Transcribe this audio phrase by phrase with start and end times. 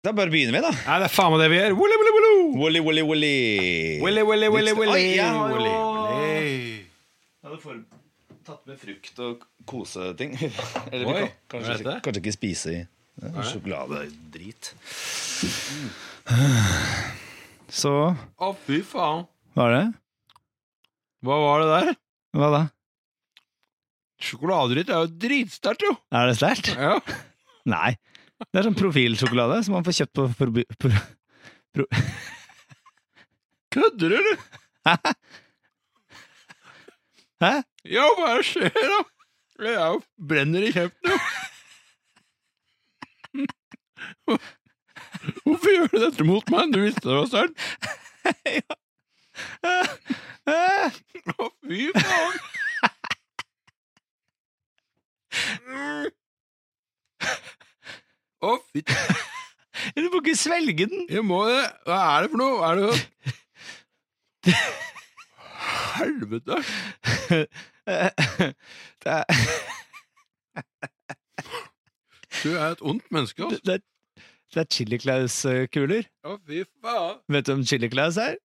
[0.00, 0.70] Da bare begynner vi, da.
[0.72, 1.74] Nei, det er faen meg det vi gjør.
[1.76, 2.36] Willy, willy, willy.
[2.56, 3.32] Wolly, wolly, wolly.
[4.00, 4.94] Willy, willy, willy, willy.
[4.96, 6.70] Oi, ja, Willy, willy.
[6.80, 7.82] Jeg hadde for...
[8.48, 10.32] tatt med frukt og koseting.
[10.92, 12.80] Eller Oi, kan, kanskje, ikke, kanskje ikke spise i
[13.50, 14.72] sjokoladedrit.
[17.80, 19.26] Så Å, fy faen.
[19.52, 19.86] Hva er det?
[21.28, 21.90] Hva var det der?
[22.40, 22.62] Hva da?
[24.24, 25.92] Sjokoladeritt er jo dritsterkt, jo.
[26.16, 26.72] Er det sterkt?
[26.72, 26.96] Ja.
[27.76, 27.98] Nei.
[28.40, 30.62] Det er sånn profilsjokolade som man får kjøpt på forby...
[30.80, 30.90] Pro,
[31.76, 31.84] pro,
[33.70, 34.36] Kødder du, eller?
[37.44, 37.52] hæ?
[37.86, 39.00] Ja, hva er det skjer, da?
[39.60, 40.00] Jeg er jo
[40.32, 41.18] brenner i kjeften, jo.
[45.44, 46.72] Hvorfor gjør du dette mot meg?
[46.74, 47.56] Du visste det var sterkt.
[51.36, 52.36] Å, fy faen.
[58.40, 58.82] Å, fy
[59.96, 61.06] Du må ikke svelge den!
[61.08, 61.62] Jeg må det.
[61.86, 62.56] Hva er det for noe?
[62.66, 62.88] Er det
[66.00, 66.56] Helvete.
[67.30, 69.24] Det er,
[72.42, 73.60] Du er et ondt menneske, altså.
[73.66, 73.82] det er,
[74.54, 76.04] det er Chili Claus-kuler.
[76.24, 77.18] Å, fy faen.
[77.36, 78.38] Vet du om Chili Claus er?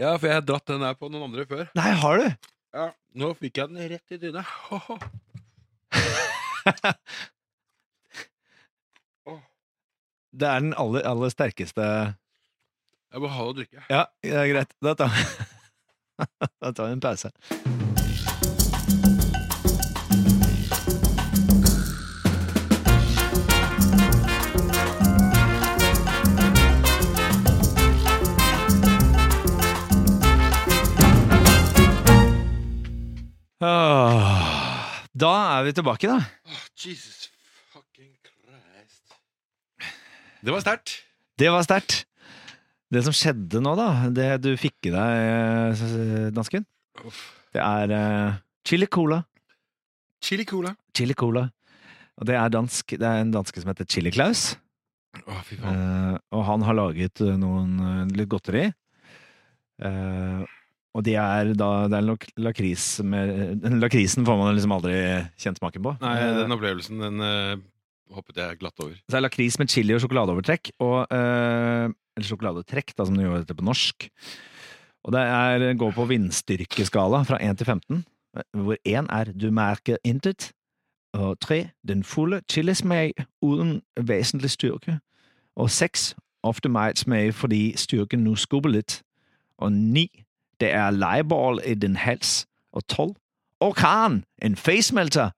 [0.00, 1.66] Ja, for jeg har dratt den der på noen andre før.
[1.78, 2.26] Nei, har du?
[2.76, 4.48] Ja, Nå fikk jeg den rett i trynet.
[10.36, 13.86] Det er den aller, aller sterkeste Jeg må ha å drikke.
[13.88, 14.74] Ja, det er greit.
[14.84, 15.14] Da tar,
[16.62, 17.32] da tar vi en pause.
[35.16, 36.20] Da er vi tilbake, da.
[36.44, 37.25] Oh, Jesus
[40.46, 40.92] Det var sterkt.
[41.42, 42.04] Det var sterkt.
[42.94, 45.16] Det som skjedde nå, da, det du fikk i deg,
[45.74, 46.62] eh, dansken,
[47.56, 49.24] det er eh, chili cola.
[50.22, 50.70] Chili cola.
[50.94, 51.48] Chili cola.
[52.20, 54.52] Og det er, dansk, det er en danske som heter Chili Claus.
[55.18, 55.82] Å, fy faen.
[55.82, 58.68] Uh, og han har laget noen uh, litt godteri.
[60.96, 64.94] Og de er da Det er nok lakris med den Lakrisen får man liksom aldri
[65.36, 65.98] kjent smaken på.
[66.00, 67.66] Nei, den opplevelsen, den
[68.14, 68.96] hoppet jeg glatt over.
[69.10, 70.70] Så er lakris med chili og sjokoladeovertrekk.
[70.84, 71.86] Og, eh,
[72.16, 74.08] eller sjokoladetrekk, da, som du gjør dette på norsk.
[75.06, 78.04] Og det er, går på vindstyrkeskala fra 1 til 15,
[78.52, 80.52] hvor 1 er du merker intet,
[81.14, 83.12] og 3 den fulle chilismak
[83.42, 84.98] uten vesentlig styrke,
[85.56, 89.02] og 6 ofte meget smag fordi styrken nå skubber litt,
[89.58, 90.08] og 9
[90.60, 93.14] det er leieball i din hals, og 12
[93.60, 95.30] orkan, en facemelter.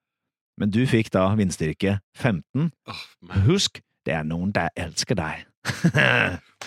[0.59, 3.05] Men du fikk da vindstyrke 15, Oh.
[3.47, 5.45] Husk, det er noen der elsker deg.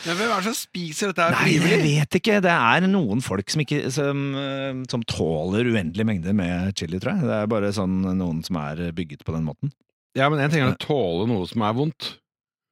[0.05, 2.37] Men hvem er det som spiser dette her Nei, jeg vet ikke.
[2.43, 7.15] Det er noen folk som, ikke, som, eh, som tåler uendelige mengder med chili, tror
[7.17, 7.27] jeg.
[7.29, 9.73] Det er bare sånn noen som er bygget på den måten.
[10.17, 12.13] Ja, men En ting er å tåle noe som er vondt.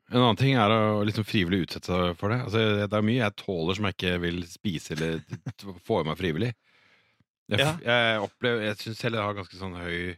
[0.10, 2.40] En annen ting er å liksom frivillig utsette seg for det.
[2.48, 5.20] Altså, det er mye jeg tåler som jeg ikke vil spise eller
[5.86, 6.50] få i meg frivillig.
[7.50, 7.76] Jeg, Ja.
[7.86, 10.16] jeg opplever, jeg syns selv jeg har ganske sånn høy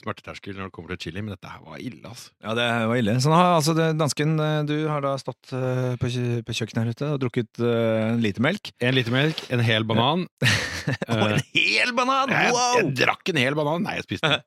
[0.00, 2.32] smerteterskel når det kommer til chili, men dette her var ille, altså.
[2.42, 3.14] Ja, det var ille.
[3.22, 6.10] Så nå har altså det, dansken, eh, du har da stått uh, på,
[6.46, 8.72] på kjøkkenet her ute og drukket uh, en liter melk.
[8.82, 10.26] En liter melk, en hel banan.
[11.12, 12.32] Og en hel banan!
[12.32, 12.80] Wow!
[12.80, 13.84] jeg drakk en hel banan!
[13.86, 14.44] Nei, jeg spiste den.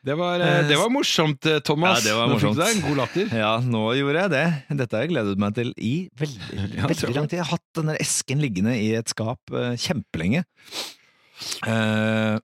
[0.00, 1.98] Det var, det var morsomt, Thomas.
[2.00, 2.56] Ja, det var Nå fikk morsomt.
[2.56, 3.34] du deg en god latter.
[3.36, 4.44] Ja, nå gjorde jeg det.
[4.78, 6.60] Dette har jeg gledet meg til i veldig,
[6.94, 7.36] veldig lang tid.
[7.36, 9.52] Jeg har hatt denne esken liggende i et skap
[9.84, 10.46] kjempelenge.
[11.68, 12.40] Eh,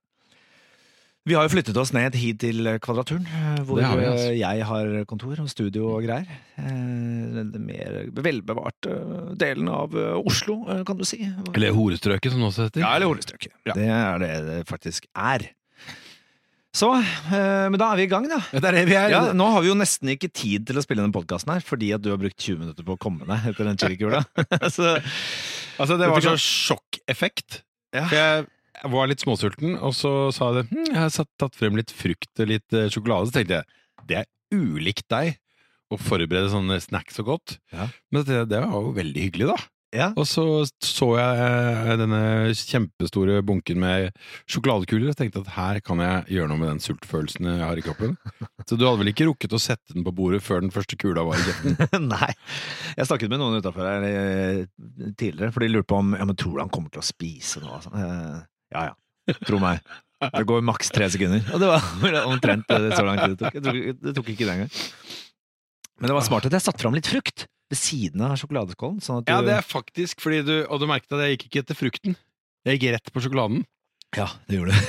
[1.27, 4.31] vi har jo flyttet oss ned hit til Kvadraturen, eh, hvor har vi, altså.
[4.39, 6.39] jeg har kontor og studio og greier.
[6.61, 8.95] Eh, den mer velbevarte
[9.39, 11.19] delen av Oslo, kan du si.
[11.53, 12.85] Eller horestrøket, som det også heter.
[12.85, 13.53] Ja, eller Horestrøket.
[13.67, 13.75] Ja.
[13.75, 15.49] Det er det det faktisk er.
[16.77, 16.91] Så,
[17.33, 18.43] men da er vi i gang, da.
[18.53, 19.11] Det er det vi er.
[19.15, 21.95] Ja, nå har vi jo nesten ikke tid til å spille denne podkasten her, fordi
[21.97, 24.23] at du har brukt 20 minutter på å komme deg etter den chilikula.
[25.77, 27.59] Altså, det var så sjokkeffekt.
[27.93, 28.07] Ja.
[28.07, 28.45] For jeg
[28.83, 30.67] jeg var litt småsulten, og så sa jeg det.
[30.73, 33.31] Hm, jeg har tatt frem litt frukt og litt eh, sjokolade.
[33.31, 35.39] Så tenkte jeg det er ulikt deg
[35.91, 37.59] å forberede sånne snacks så godt.
[37.75, 37.89] Ja.
[38.15, 39.59] Men det, det var jo veldig hyggelig, da.
[39.95, 40.09] Ja.
[40.19, 40.43] Og så
[40.83, 42.21] så jeg eh, denne
[42.59, 44.17] kjempestore bunken med
[44.51, 47.85] sjokoladekuler og tenkte at her kan jeg gjøre noe med den sultfølelsen jeg har i
[47.87, 48.17] kroppen.
[48.67, 51.25] Så du hadde vel ikke rukket å sette den på bordet før den første kula
[51.29, 51.79] var i kjeften?
[52.13, 52.33] Nei.
[52.99, 54.67] Jeg snakket med noen utafor her eh,
[55.15, 57.63] tidligere, for de lurte på om ja, men tror du han kommer til å spise
[57.63, 57.79] noe.
[57.79, 57.95] Altså.
[58.75, 59.83] Ja ja, tro meg.
[60.23, 61.45] Det går maks tre sekunder.
[61.53, 63.59] Og det var omtrent så lang tid det tok.
[63.59, 64.73] Jeg tror, det tok ikke det engang.
[66.01, 69.01] Men det var smart at jeg satte fram litt frukt ved siden av sjokoladeskålen.
[69.05, 71.49] Sånn at du, Ja, det er faktisk fordi du Og du merket at jeg gikk
[71.49, 72.17] ikke etter frukten.
[72.67, 73.65] Jeg gikk rett på sjokoladen.
[74.17, 74.81] Ja, det gjorde du.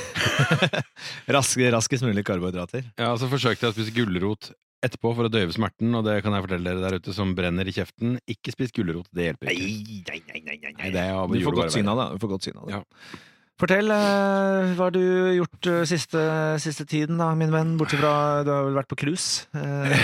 [1.36, 2.86] Rask, raskest mulig karbohydrater.
[3.00, 4.52] Ja, Så forsøkte jeg å spise gulrot
[4.86, 7.68] etterpå for å døyve smerten, og det kan jeg fortelle dere der ute som brenner
[7.68, 8.20] i kjeften.
[8.30, 9.66] Ikke spis gulrot, det hjelper ikke.
[9.66, 12.08] Nei, nei, nei, nei, nei, Nei, det Du får godt syn av det.
[12.14, 12.78] Du får godt syn av det.
[12.78, 13.24] Ja.
[13.58, 15.02] Fortell, eh, hva har du
[15.34, 16.22] gjort eh, siste,
[16.62, 17.74] siste tiden, da, min venn?
[17.80, 19.48] Bortsett fra du har vel vært på cruise?
[19.58, 19.96] Eh,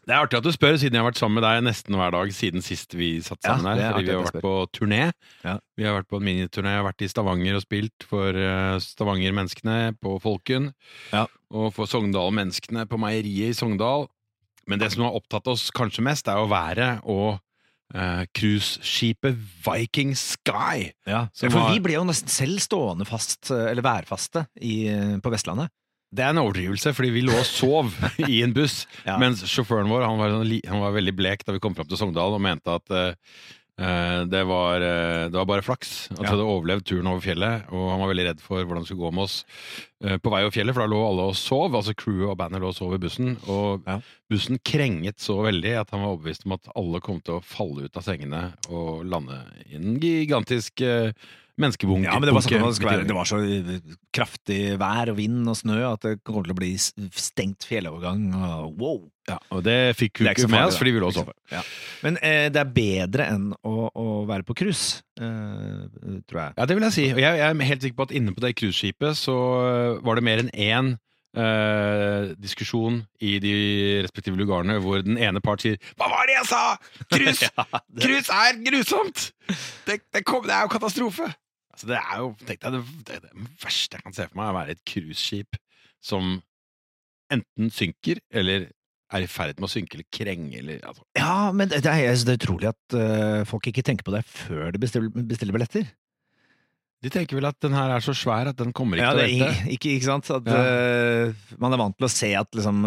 [0.00, 2.10] Det er artig at du spør, siden jeg har vært sammen med deg nesten hver
[2.10, 3.92] dag siden sist vi satt sammen er her.
[3.92, 5.02] Fordi vi har vært på turné.
[5.44, 5.52] Ja.
[5.78, 8.38] Vi har vært på en miniturné, har vært i Stavanger og spilt for
[8.82, 10.72] Stavanger-menneskene på Folken.
[11.12, 11.26] Ja.
[11.52, 14.08] Og for Sogndal-menneskene på meieriet i Sogndal.
[14.66, 17.38] Men det som har opptatt oss kanskje mest, er jo været og
[18.36, 20.90] cruiseskipet Viking Sky.
[21.06, 25.16] Ja, for var- vi ble jo nesten selv stående fast, eh, eller værfaste, i, eh,
[25.18, 25.68] på Vestlandet.
[26.12, 27.92] Det er en overdrivelse, fordi vi lå og sov
[28.26, 28.86] i en buss.
[29.06, 29.16] Ja.
[29.18, 31.96] Mens sjåføren vår han var, sånn han var veldig blek da vi kom fram til
[32.00, 33.14] Sogndal og mente at eh, eh,
[33.80, 36.30] det, var, eh, det var bare flaks at vi Ja.
[36.34, 37.64] hadde overlevd turen over fjellet.
[37.72, 39.44] Og han var veldig redd for hvordan det skulle gå med oss
[40.04, 41.74] eh, på vei over fjellet, for da lå alle og sov.
[41.78, 43.36] Altså crewet og bandet lå og sov i bussen.
[43.48, 43.98] Og Ja.
[44.30, 47.84] bussen krenget så veldig at han var overbevist om at alle kom til å falle
[47.88, 49.40] ut av sengene og lande
[49.70, 50.82] i en gigantisk
[51.60, 52.08] uh, menneskebunke.
[52.08, 55.44] Ja, men det var, sånn det, være, det var så eh, kraftig vær og vind
[55.50, 58.30] og snø at det kommer til å bli stengt fjellovergang.
[58.80, 59.04] Wow!
[59.30, 61.28] Ja, og det fikk hun ikke med oss, fordi vi lå og sov.
[61.52, 61.60] Ja.
[62.02, 65.84] Men eh, det er bedre enn å, å være på cruise, eh,
[66.26, 66.56] tror jeg.
[66.56, 67.06] Ja, det vil jeg si.
[67.12, 70.18] Og jeg, jeg er helt sikker på at inne på det cruiseskipet så øh, var
[70.18, 70.98] det mer enn én
[71.30, 73.50] Eh, diskusjon i de
[74.02, 76.62] respektive lugarene hvor den ene part sier 'Hva var det jeg sa?!
[77.06, 77.50] Cruise
[78.02, 79.30] Cruise er grusomt!
[79.86, 81.30] Det, det, kom, det er jo katastrofe!'
[81.80, 84.44] Altså, det er jo tenk deg, det, det, det verste jeg kan se for meg,
[84.44, 85.56] er å være et cruiseskip
[86.04, 86.34] som
[87.32, 88.66] enten synker, eller
[89.10, 91.06] er i ferd med å synke, eller krenge, eller altså.
[91.16, 94.70] Ja, men det er, det er utrolig at uh, folk ikke tenker på det før
[94.74, 95.88] de bestiller, bestiller billetter.
[97.00, 99.22] De tenker vel at den her er så svær at den kommer ikke Ja, til
[99.24, 100.28] å er- ikke, ikke sant?
[100.36, 100.60] At, Ja.
[101.32, 102.82] uh, man er vant til å se at, liksom,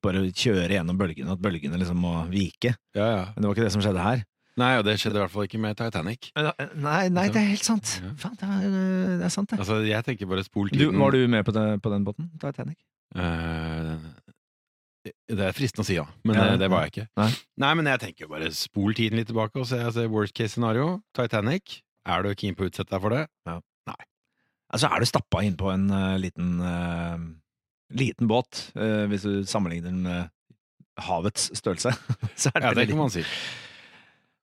[0.00, 2.72] bare kjører gjennom bølgene, at bølgene liksom må vike.
[2.96, 3.24] Ja, ja.
[3.34, 4.24] Men det var ikke det som skjedde her.
[4.58, 6.30] Nei, og det skjedde i hvert fall ikke med Titanic.
[6.34, 7.98] Nei, nei det er helt sant.
[8.02, 8.12] Ja.
[8.18, 8.78] Faen, det, er,
[9.20, 9.60] det er sant, det.
[9.62, 10.98] Altså, jeg tenker bare spol Du, tiden.
[10.98, 12.30] var du med på, det, på den båten?
[12.42, 12.80] Titanic?
[13.16, 13.96] Uh,
[15.30, 17.06] det er fristende å si ja, men Ja, det, det var jeg ikke.
[17.16, 17.72] Nei.
[17.80, 20.98] men jeg tenker bare spol tiden litt tilbake og se altså, worst case scenario.
[21.16, 21.80] Titanic.
[22.08, 23.24] Er du keen på å utsette deg for det?
[23.48, 23.60] Nei
[24.68, 27.16] Altså, er du stappa inn på en uh, liten, uh,
[27.96, 30.28] liten båt, eh, hvis du sammenligner den med
[31.06, 31.94] havets størrelse,
[32.40, 33.24] så er det, Ja, det kan man si.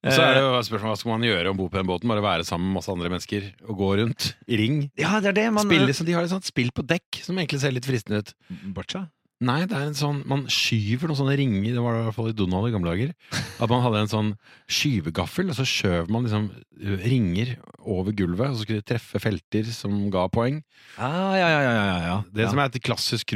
[0.05, 2.11] Så er det jo spørsmålet hva skal man gjøre om bord på den båten?
[2.11, 4.79] Bare være sammen med masse andre mennesker og gå rundt i ring?
[5.01, 7.63] Ja, det er det man Spille de har et sånt spill på dekk, som egentlig
[7.63, 8.33] ser litt fristende ut.
[8.75, 9.07] Boccia?
[9.43, 12.15] Nei, det er en sånn Man skyver noen sånne ringer, det var det i hvert
[12.15, 13.11] fall i Donald i gamle dager.
[13.59, 14.29] At man hadde en sånn
[14.71, 19.19] skyvegaffel, og så skjøv man liksom uh, ringer over gulvet, og så skulle de treffe
[19.21, 20.61] felter som ga poeng.
[20.95, 22.15] Ah, ja, ja, ja, ja, ja.
[22.31, 22.53] Det ja.
[22.53, 23.35] som er et klassisk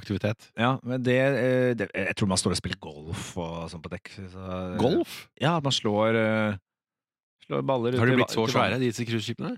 [0.00, 0.50] cruiseskipaktivitet.
[0.58, 3.90] Ja, men det, eh, det Jeg tror man står og spiller golf og sånn på
[3.92, 4.10] dekk.
[4.32, 5.28] Så, Golf?
[5.40, 6.56] Ja, man slår eh,
[7.46, 9.56] Slår baller ut Har de blitt så svære, disse cruiseskipene?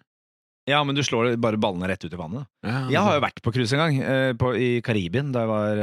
[0.66, 2.48] Ja, men du slår bare ballene rett ut i vannet.
[2.66, 5.48] Ja, Jeg har jo vært på cruise en gang, eh, på, i Karibien, da jeg
[5.52, 5.76] var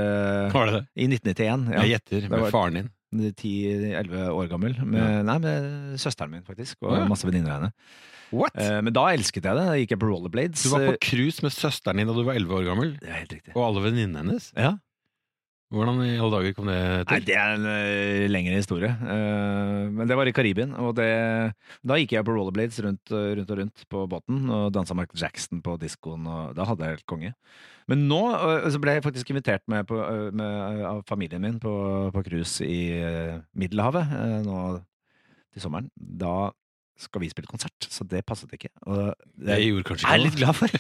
[0.52, 0.84] Var det det?
[1.00, 1.72] I 1991.
[1.72, 1.84] Ja.
[1.86, 2.90] Jeg gjetter med var- faren din.
[3.14, 4.78] 10-11 år gammel.
[4.86, 6.80] Med, Nei, med søsteren min, faktisk.
[6.86, 7.06] Og ja.
[7.10, 7.74] masse venninner av henne.
[8.34, 8.56] What?
[8.58, 9.68] Eh, men da elsket jeg det.
[9.68, 10.64] Da gikk jeg på rollerblades.
[10.66, 13.22] Du var på cruise med søsteren din da du var 11 år gammel, Det er
[13.22, 13.54] helt riktig.
[13.54, 14.50] og alle venninnene hennes?
[14.58, 14.74] Ja.
[15.74, 17.16] Hvordan i alle dager kom det til?
[17.16, 18.92] Nei, det er en uh, lengre historie.
[19.02, 21.10] Uh, men det var i Karibien, og det,
[21.82, 25.64] da gikk jeg på rollerblades rundt, rundt og rundt på båten og dansa Mark Jackson
[25.66, 27.34] på diskoen, og da hadde jeg helt konge.
[27.92, 31.60] Men nå eh, så ble jeg faktisk invitert med, på, eh, med, av familien min
[31.64, 31.74] på,
[32.16, 32.82] på cruise i
[33.60, 34.14] Middelhavet
[34.48, 34.60] nå
[35.54, 35.90] til sommeren.
[35.98, 36.52] Da
[37.00, 38.70] skal vi spille konsert, så det passet ikke.
[38.86, 40.80] Og Det jeg gjorde kanskje er jeg litt glad for.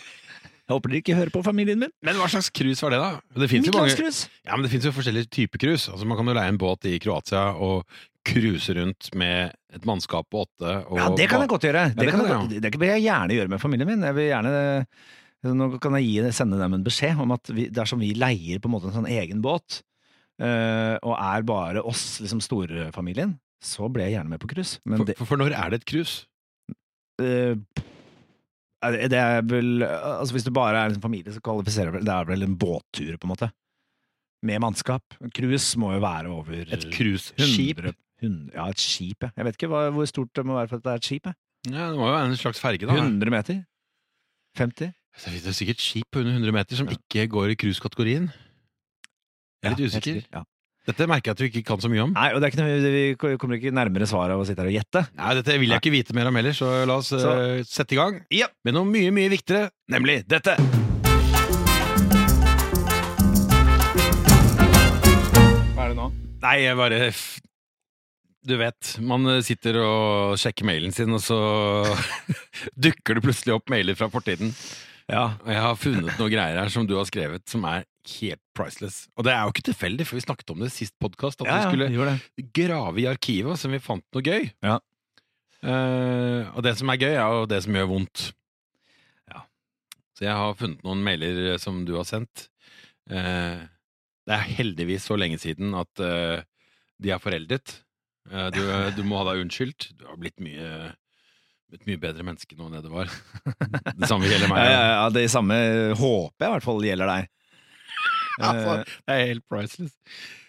[0.64, 1.92] Jeg håper dere ikke hører på familien min.
[2.08, 3.40] Men hva slags cruise var det, da?
[3.44, 4.12] Det finnes jo mange
[4.48, 5.92] Ja, men det finnes jo forskjellige typer cruise.
[5.92, 7.84] Altså, man kan jo leie en båt i Kroatia og
[8.24, 10.78] cruise rundt med et mannskap på åtte.
[10.88, 11.84] Og Ja, det kan jeg godt gjøre.
[11.92, 14.08] Det, det kan kan jeg, godt- det vil jeg gjerne gjøre med familien min.
[14.08, 14.54] Jeg vil gjerne
[15.44, 18.70] Nå kan jeg gi, sende dem en beskjed om at vi, dersom vi leier på
[18.70, 19.82] en måte en sånn egen båt,
[20.40, 24.80] øh, og er bare oss, liksom storfamilien, så blir jeg gjerne med på cruise.
[24.88, 26.24] For, for, for når er det et cruise?
[27.22, 27.58] er
[28.84, 32.26] det er vel Altså Hvis du bare er en familie, så kvalifiserer det Det er
[32.28, 33.52] vel en båttur, på en måte.
[34.44, 35.16] Med mannskap.
[35.36, 37.80] Cruise må jo være over Et cruiseskip?
[37.80, 39.30] 100 100 Ja, et skip, ja.
[39.38, 41.30] Jeg vet ikke hva, hvor stort det må være for at det er et skip.
[41.30, 41.36] jeg.
[41.72, 42.96] Ja, det må jo være en slags ferge, da.
[42.96, 43.64] 100 meter?
[44.60, 44.92] 50?
[45.14, 48.32] Det er sikkert skip på under 100 meter som ikke går i cruisekategorien.
[49.64, 50.18] Jeg er litt usikker.
[50.22, 50.44] sikkert, Ja.
[50.86, 52.12] Dette merker jeg at du ikke kan så mye om.
[52.12, 54.68] Nei, og det er ikke noe, vi kommer ikke nærmere svaret av å sitte her
[54.68, 55.06] og gjette.
[55.16, 58.00] Nei, dette vil jeg ikke vite mer om heller, så la oss eh, sette i
[58.02, 58.48] gang Ja.
[58.66, 60.58] med noe mye, mye viktigere, nemlig dette.
[65.74, 66.10] Hva er det nå?
[66.44, 67.00] Nei, jeg bare
[68.44, 71.38] Du vet, man sitter og sjekker mailen sin, og så
[72.84, 74.52] dukker det plutselig opp mailer fra fortiden.
[75.12, 75.26] Ja.
[75.44, 77.84] Og jeg har funnet noen greier her som du har skrevet, som er
[78.20, 79.04] helt priceless.
[79.18, 81.50] Og det er jo ikke tilfeldig, for vi snakket om det i sist podkast, at
[81.50, 82.16] Ja, vi skulle gjorde
[82.56, 84.50] grave i arkivet, så vi fant noe gøy.
[84.64, 84.80] Ja.
[85.64, 88.26] Uh, og det som er gøy, er jo det som gjør vondt.
[89.32, 89.46] Ja.
[90.18, 92.50] Så jeg har funnet noen mailer som du har sendt.
[93.12, 93.64] Uh,
[94.24, 96.44] det er heldigvis så lenge siden at uh,
[97.04, 97.80] de er foreldet.
[98.56, 98.62] Du,
[98.96, 99.90] du må ha deg unnskyldt.
[100.00, 100.94] Du har blitt mye,
[101.74, 103.10] blitt mye bedre menneske nå enn det det var.
[104.00, 104.66] Det samme gjelder meg.
[104.70, 105.58] ja, ja, det samme
[105.98, 107.30] håper jeg i hvert fall gjelder deg.
[108.44, 109.92] Altså, Eh, det er helt priceless.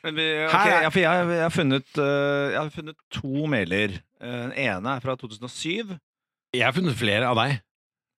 [0.04, 0.56] Men vi, okay.
[0.56, 3.98] Her er- ja, for jeg, jeg, har funnet, eh, jeg har funnet to mailer.
[4.24, 5.92] Eh, Den ene er fra 2007.
[6.56, 7.58] Jeg har funnet flere av deg.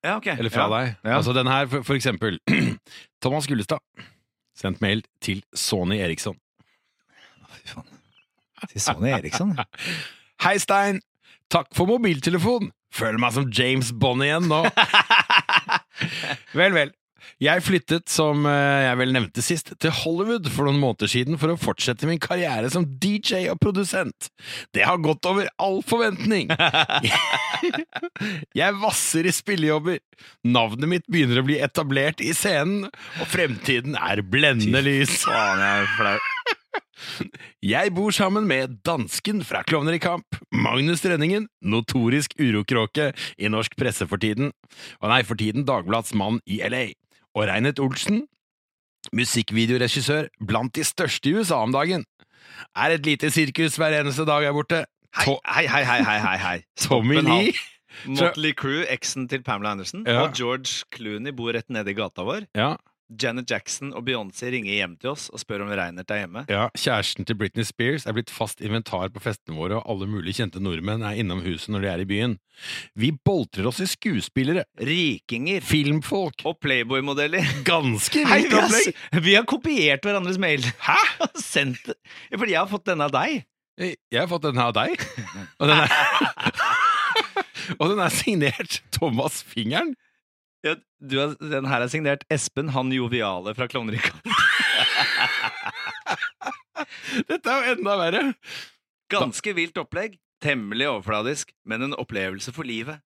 [0.05, 0.37] Ja, okay.
[0.39, 0.77] Eller fra ja.
[0.77, 0.93] deg.
[1.03, 1.17] Ja.
[1.17, 2.39] Altså den her, for, for eksempel.
[3.23, 3.83] Thomas Gullestad.
[4.55, 6.39] Sendt mail til Sony Eriksson.
[7.51, 7.91] Fy faen.
[8.71, 9.51] Til Sony Eriksson.
[9.59, 9.67] ja.
[10.47, 11.01] Hei, Stein!
[11.51, 12.71] Takk for mobiltelefon!
[12.93, 14.63] Føler meg som James Bond igjen nå.
[16.59, 16.95] vel, vel.
[17.43, 21.53] Jeg flyttet, som eh, jeg vel nevnte sist, til Hollywood for noen måneder siden for
[21.53, 24.31] å fortsette min karriere som DJ og produsent.
[24.73, 26.49] Det har gått over all forventning!
[28.57, 30.01] Jeg vasser i spillejobber.
[30.49, 32.89] Navnet mitt begynner å bli etablert i scenen,
[33.21, 35.19] og fremtiden er blendende lys.
[35.25, 36.36] Faen, jeg er flau.
[37.63, 43.75] Jeg bor sammen med dansken fra Klovner i kamp, Magnus Rønningen, notorisk urokråke i norsk
[43.79, 44.51] presse for tiden,
[45.01, 46.87] og nei, for tiden Dagbladets mann i LA,
[47.37, 48.23] og Reinert Olsen,
[49.15, 52.05] musikkvideoregissør blant de største i USA om dagen.
[52.75, 54.83] Er et lite sirkus hver eneste dag her borte.
[55.17, 56.57] Hei, hei, hei, hei, hei, hei, hei.
[56.83, 57.53] Tommy Lee.
[58.05, 60.21] Motley Crew, eksen til Pamela Anderson, Ja.
[60.27, 62.45] og George Clooney bor rett nede i gata vår.
[62.57, 62.75] Ja,
[63.07, 66.43] Janet Jackson og Beyoncé ringer hjem til oss og spør om Reinert er hjemme.
[66.51, 70.41] ja, kjæresten til Britney Spears er blitt fast inventar på festene våre, og alle mulige
[70.41, 72.35] kjente nordmenn er innom huset når de er i byen.
[72.99, 77.47] Vi boltrer oss i skuespillere, Rikinger filmfolk, og Playboy-modeller.
[77.67, 79.03] ganske vilt vi, har, opplegg!
[79.23, 80.65] vi har kopiert hverandres mail.
[80.83, 80.97] Hæ?
[81.41, 81.93] Sendt
[82.33, 83.45] Fordi jeg har fått denne av deg.
[83.77, 84.97] Jeg har fått denne av deg,
[85.61, 85.91] og den er,
[87.79, 89.93] og den er signert Thomas Fingeren.
[90.65, 94.13] Ja, du den her er signert Espen, han joviale fra Klovnerika.
[97.29, 98.23] Dette er jo enda verre.
[99.11, 100.17] Ganske vilt opplegg.
[100.43, 103.01] Temmelig overfladisk, men en opplevelse for livet.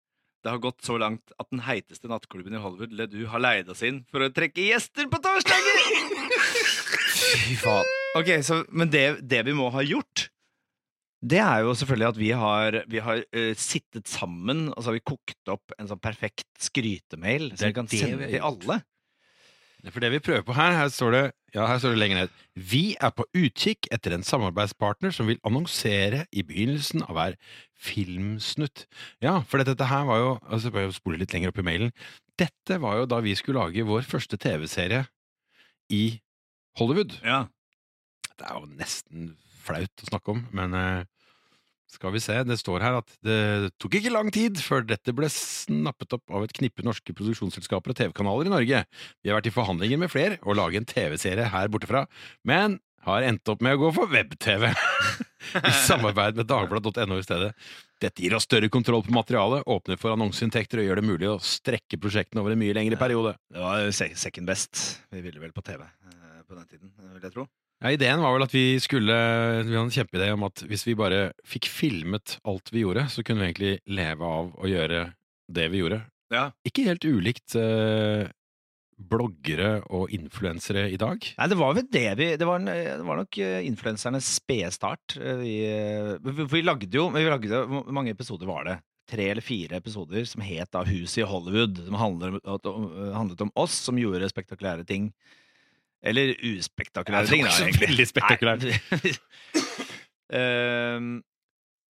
[0.44, 3.82] Det har gått så langt at den heiteste nattklubben i Hollywood, Ledu, har leid oss
[3.84, 5.80] inn for å trekke gjester på torsdager!
[7.48, 7.88] Fy faen.
[8.16, 10.28] Ok, så, Men det, det vi må ha gjort,
[11.18, 14.98] det er jo selvfølgelig at vi har, vi har uh, sittet sammen og så har
[14.98, 18.78] vi kokt opp en sånn perfekt skrytemail som vi kan det sende vi alle.
[19.78, 19.94] Det er.
[19.94, 22.32] For det vi prøver på her, her står det ja, her står det lenger ned.
[22.54, 27.36] Vi er på utkikk etter en samarbeidspartner som vil annonsere i begynnelsen av hver
[27.88, 28.84] filmsnutt.
[29.24, 31.94] Ja, for dette her var jo altså bare spole litt lenger opp i mailen.
[32.38, 35.06] Dette var jo da vi skulle lage vår første TV-serie
[35.94, 36.20] i
[36.78, 37.16] Hollywood.
[37.24, 37.46] Ja.
[38.36, 39.32] Det er jo nesten
[39.68, 41.06] flaut å snakke om, men eh,
[41.88, 42.36] skal vi se.
[42.44, 43.38] Det står her at det
[43.80, 48.00] tok ikke lang tid før dette ble snappet opp av et knippe norske produksjonsselskaper og
[48.00, 48.82] TV-kanaler i Norge.
[49.22, 52.04] Vi har vært i forhandlinger med flere og lage en TV-serie her bortefra,
[52.48, 54.68] men har endt opp med å gå for web-TV.
[55.70, 57.52] I samarbeid med dagbladet.no i stedet.
[58.02, 61.38] Dette gir oss større kontroll på materialet, åpner for annonseinntekter og gjør det mulig å
[61.42, 63.36] strekke prosjektene over en mye lengre periode.
[63.48, 64.82] Det var second best.
[65.14, 67.48] Vi ville vel på TV eh, på den tiden, vil jeg tro.
[67.78, 69.14] Ja, ideen var vel at vi skulle
[69.62, 73.22] Vi hadde en kjempeidé om at hvis vi bare fikk filmet alt vi gjorde, så
[73.22, 75.04] kunne vi egentlig leve av å gjøre
[75.48, 76.00] det vi gjorde.
[76.34, 76.48] Ja.
[76.66, 78.26] Ikke helt ulikt eh,
[78.98, 81.22] bloggere og influensere i dag.
[81.38, 85.14] Nei, det var vel det vi Det var, det var nok eh, influensernes spede start.
[85.22, 88.76] Eh, Vi, eh, vi, vi lagde jo vi lagde, Hvor mange episoder var det?
[89.08, 91.78] Tre eller fire episoder som het da Huset i Hollywood.
[91.86, 95.12] Som handlet om- handlet om oss som gjorde spektakulære ting.
[96.02, 97.50] Eller uspektakulære ting, da.
[97.58, 97.88] egentlig.
[97.88, 98.68] veldig spektakulært.
[100.28, 101.22] Ehm,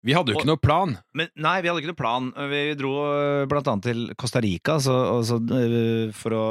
[0.04, 0.94] Vi hadde jo Og- ikke noe plan.
[1.14, 2.30] Men nei, vi hadde ikke noe plan.
[2.50, 4.96] Vi dro eh, blant annet til Costa Rica så,
[5.28, 6.46] så, eh, for å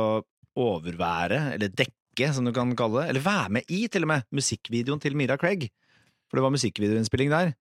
[0.61, 4.23] overvære, eller dekke, som du kan kalle det, eller være med i, til og med,
[4.31, 5.67] musikkvideoen til Mira Craig.
[6.31, 7.55] For det var musikkvideoinnspilling der.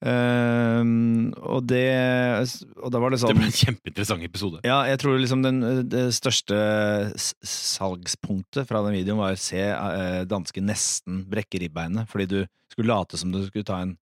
[0.00, 1.84] Ehm, og det
[2.80, 4.60] Og da var det sånn Det sånn ble en kjempeinteressant episode.
[4.64, 5.60] Ja, jeg tror liksom den,
[5.92, 6.56] det største
[7.44, 12.38] salgspunktet fra den videoen var å se eh, danske nesten brekke ribbeinet, fordi du
[12.72, 13.92] skulle late som du skulle ta en,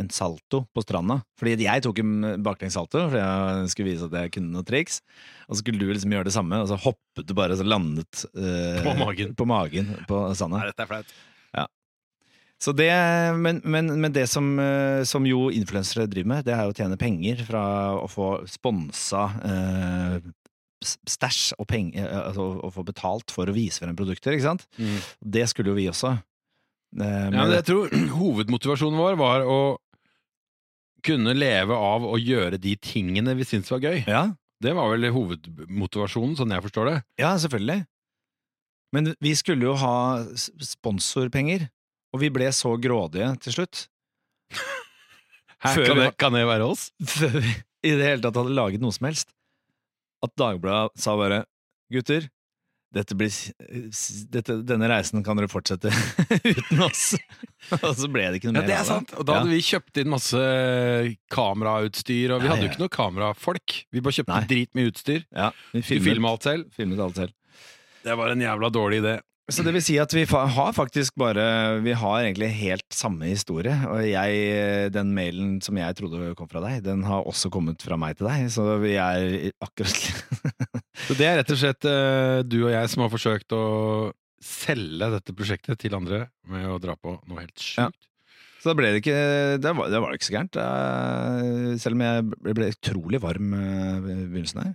[0.00, 1.20] en salto på stranda.
[1.40, 2.14] Fordi jeg tok en
[2.46, 5.00] baklengs salto, fordi jeg skulle vise at jeg kunne noen triks.
[5.48, 8.24] Og så skulle du liksom gjøre det samme, og så hoppet du bare, og landet
[8.32, 9.36] uh, På magen.
[9.36, 10.64] på, magen på sanda.
[10.70, 11.14] dette er flaut.
[12.62, 12.88] Så det,
[13.36, 16.76] men, men, men det som, eh, som jo influensere driver med, det er jo å
[16.78, 17.64] tjene penger fra
[17.98, 20.18] å få sponsa eh,
[20.84, 24.64] stæsj og penger, eh, altså å få betalt for å vise frem produkter, ikke sant?
[25.20, 26.14] Det skulle jo vi også.
[27.00, 29.58] Eh, Ja, jeg tror hovedmotivasjonen vår var å
[31.04, 34.04] kunne leve av å gjøre de tingene vi syntes var gøy.
[34.08, 34.22] ja,
[34.64, 36.98] Det var vel hovedmotivasjonen, sånn jeg forstår det.
[37.20, 37.82] ja, selvfølgelig.
[38.94, 40.22] Men vi skulle jo ha
[40.64, 41.66] sponsorpenger,
[42.14, 43.86] og vi ble så grådige til slutt.
[45.64, 46.88] Her kan, det, kan det være oss?
[47.08, 47.50] før vi
[47.84, 49.28] i det hele tatt hadde laget noe som helst,
[50.24, 51.42] at Dagbladet sa bare
[51.92, 52.26] Gutter,
[52.94, 53.32] dette blir,
[54.32, 55.90] dette, denne reisen kan dere fortsette
[56.54, 57.16] uten oss.
[57.80, 59.12] Og så ble det ikke noe mer Ja, det er sant.
[59.18, 60.40] Og da hadde vi kjøpt inn masse
[61.34, 62.68] kamerautstyr, og vi Ja, hadde ja.
[62.68, 63.76] jo ikke noe kamerafolk.
[63.92, 64.48] Vi bare kjøpte Nei.
[64.52, 65.24] dritmye utstyr.
[65.34, 66.68] Ja, vi Vi filma alt selv.
[66.76, 67.34] filmet alt selv.
[68.04, 69.16] Det var en jævla dårlig idé.
[69.52, 73.74] Så det vil si at vi har faktisk bare Vi har egentlig helt samme historie.
[73.92, 77.98] Og jeg, den mailen som jeg trodde kom fra deg, den har også kommet fra
[78.00, 78.46] meg til deg.
[78.54, 80.00] Så vi er akkurat
[81.08, 83.64] Så det er rett og slett eh, du og jeg som har forsøkt å
[84.44, 87.90] selge dette prosjektet til andre med å dra på noe helt Ja.
[88.60, 89.16] Så da ble det ikke
[89.60, 90.56] Det var, det var ikke så gærent.
[90.56, 92.24] eh, Selv om jeg
[92.56, 94.72] ble, utrolig varm eh, i begynnelsen her.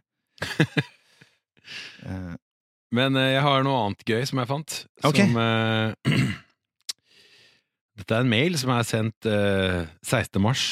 [2.89, 4.77] Eh, Men eh, jeg har noe annet gøy som jeg fant.
[5.03, 5.25] Okay.
[5.25, 5.93] Som uh,
[8.00, 10.39] Dette er en mail som er sendt uh, 16.
[10.41, 10.67] mars.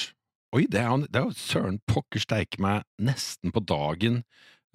[0.55, 4.21] Oi, det er, det er jo søren pokker steike meg nesten på dagen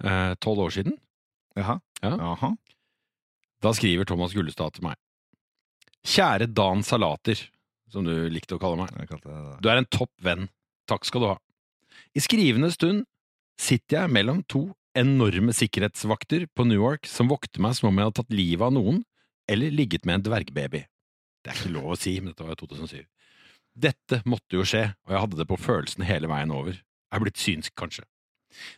[0.05, 0.93] eh, tolv år siden.
[1.57, 1.79] Jaha.
[2.03, 2.11] Ja.
[2.13, 2.51] Jaha.
[3.63, 4.99] Da skriver Thomas Gullestad til meg.
[6.05, 7.41] Kjære Dan Salater,
[7.89, 9.17] som du likte å kalle meg.
[9.63, 10.45] Du er en topp venn.
[10.89, 11.37] Takk skal du ha.
[12.13, 13.07] I skrivende stund
[13.59, 18.19] sitter jeg mellom to enorme sikkerhetsvakter på Newark som vokter meg som om jeg hadde
[18.21, 19.01] tatt livet av noen,
[19.49, 20.85] eller ligget med en dvergbaby.
[21.43, 23.03] Det er ikke lov å si, men dette var jo 2007.
[23.73, 26.77] Dette måtte jo skje, og jeg hadde det på følelsen hele veien over.
[26.77, 28.05] Jeg er blitt synsk, kanskje.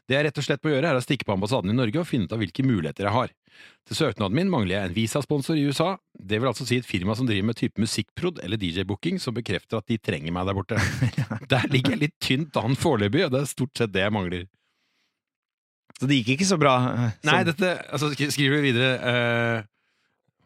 [0.08, 2.08] Det jeg rett og slett må gjøre, er å stikke på ambassaden i Norge og
[2.08, 3.34] finne ut av hvilke muligheter jeg har.
[3.88, 7.16] Til søknaden min mangler jeg en visasponsor i USA, det vil altså si et firma
[7.18, 10.80] som driver med type musikkprod eller DJ-booking som bekrefter at de trenger meg der borte.
[11.52, 14.48] Der ligger jeg litt tynt an foreløpig, og det er stort sett det jeg mangler.
[16.00, 16.76] Så det gikk ikke så bra.
[16.92, 19.68] eh, Nei, dette altså, skriver vi videre uh,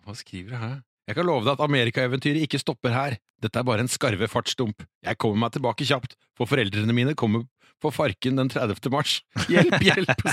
[0.05, 0.77] Hva skriver jeg her?
[1.09, 3.15] Jeg kan love deg at amerikaeventyret ikke stopper her.
[3.41, 4.83] Dette er bare en skarve fartsdump.
[5.01, 7.47] Jeg kommer meg tilbake kjapt, for foreldrene mine kommer
[7.81, 8.91] på Farken den 30.
[8.93, 9.15] mars.
[9.49, 10.23] Hjelp, hjelp!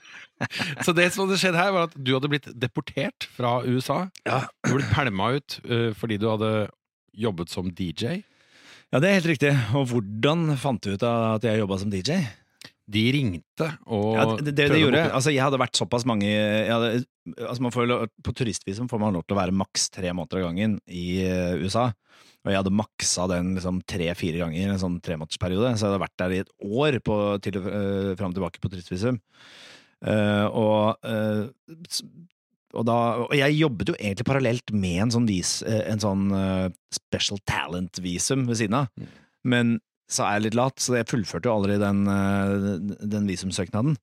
[0.84, 4.06] Så det som hadde skjedd her, var at du hadde blitt deportert fra USA.
[4.26, 4.46] Ja.
[4.64, 6.54] Du ble pælma ut uh, fordi du hadde
[7.14, 8.24] jobbet som DJ.
[8.90, 9.52] Ja, det er helt riktig.
[9.76, 12.24] Og hvordan fant du ut at jeg jobba som DJ?
[12.84, 15.12] De ringte og Ja, det, det, prøvde gjorde jeg.
[15.16, 17.04] Altså, jeg hadde vært såpass mange jeg hadde,
[17.38, 17.92] altså man får,
[18.26, 21.54] På turistvisum får man lov til å være maks tre måneder av gangen i eh,
[21.64, 21.88] USA.
[22.44, 25.70] Og jeg hadde maksa den liksom tre-fire ganger, en sånn tremånedersperiode.
[25.72, 28.68] Så jeg hadde vært der i et år på, til, uh, fram og tilbake på
[28.68, 29.16] turistvisum.
[30.04, 31.48] Uh, og, uh,
[32.74, 36.26] og, da, og jeg jobbet jo egentlig parallelt med en sånn, vis, eh, en sånn
[36.34, 39.04] eh, special talent-visum ved siden av.
[39.46, 39.78] Men
[40.10, 42.66] så er jeg litt lat, så jeg fullførte jo aldri den, eh,
[43.14, 43.96] den visumsøknaden.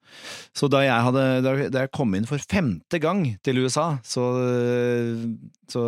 [0.58, 1.26] Så da jeg, hadde,
[1.72, 4.26] da jeg kom inn for femte gang til USA, så,
[5.72, 5.84] så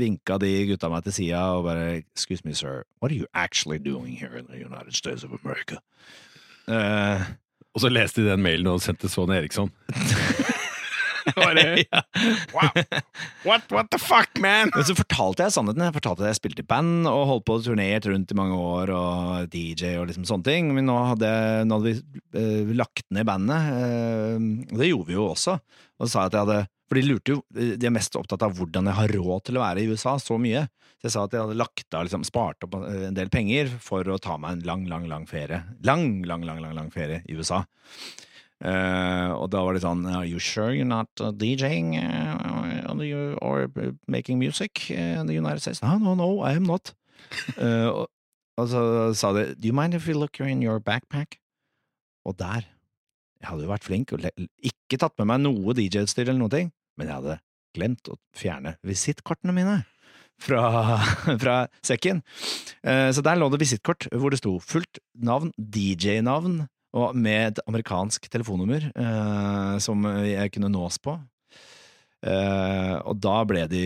[0.00, 3.78] vinka de gutta meg til sida og bare Excuse me, sir, what are you actually
[3.78, 5.78] doing here in the United States of America?
[6.66, 7.20] Uh,
[7.72, 9.70] Og så leste de den mailen og sendte Sonny Eriksson.
[11.36, 11.84] Bare,
[12.56, 12.70] wow.
[13.44, 14.72] what, what the fuck, man?
[14.74, 15.84] Men så fortalte jeg sannheten.
[15.86, 18.92] Jeg fortalte at jeg spilte i band og holdt på turnert rundt i mange år
[18.96, 20.72] og DJ og liksom sånne ting.
[20.76, 21.32] Men nå hadde,
[21.68, 25.58] nå hadde vi eh, lagt ned bandet, eh, og det gjorde vi jo også.
[25.98, 28.42] Og så sa jeg at jeg hadde For de lurte jo De er mest opptatt
[28.42, 30.66] av hvordan jeg har råd til å være i USA så mye.
[31.02, 33.70] Så jeg sa at jeg hadde lagt av, liksom spart opp eh, en del penger
[33.82, 35.62] for å ta meg en lang, lang, lang ferie.
[35.86, 37.64] Lang, lang, lang, lang, lang ferie i USA.
[38.62, 43.34] Eh, og da var det sånn Are you sure you're not uh, DJing uh, you,
[43.42, 43.66] or
[44.06, 45.82] making music in the United States?
[45.82, 46.92] No, no, no, I am not.
[47.58, 48.04] uh,
[48.60, 48.82] og så
[49.18, 51.40] sa de Do you mind if we look in your backpack?
[52.24, 52.68] Og der
[53.40, 54.28] Jeg hadde jo vært flink og
[54.62, 57.40] ikke tatt med meg noe DJ-utstyr eller noe, ting, men jeg hadde
[57.74, 59.80] glemt å fjerne visittkortene mine.
[60.42, 60.98] fra,
[61.42, 62.22] fra sekken.
[62.86, 67.60] Uh, Så der lå det visittkort hvor det sto fullt navn, DJ-navn, og med et
[67.66, 71.14] amerikansk telefonnummer eh, som jeg kunne nås på.
[72.22, 73.84] Eh, og da ble de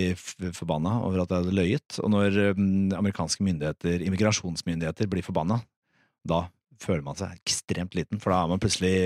[0.53, 2.01] forbanna over at jeg hadde løyet.
[2.03, 5.61] Og når mm, amerikanske myndigheter, immigrasjonsmyndigheter blir forbanna,
[6.27, 6.45] da
[6.83, 8.97] føler man seg ekstremt liten, for da er man plutselig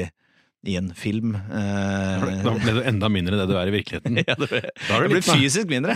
[0.67, 1.37] i en film.
[1.37, 4.19] eh, Da ble du enda mindre enn det du er i virkeligheten.
[4.27, 5.95] ja, det ble, Da er det du ble fysisk mindre.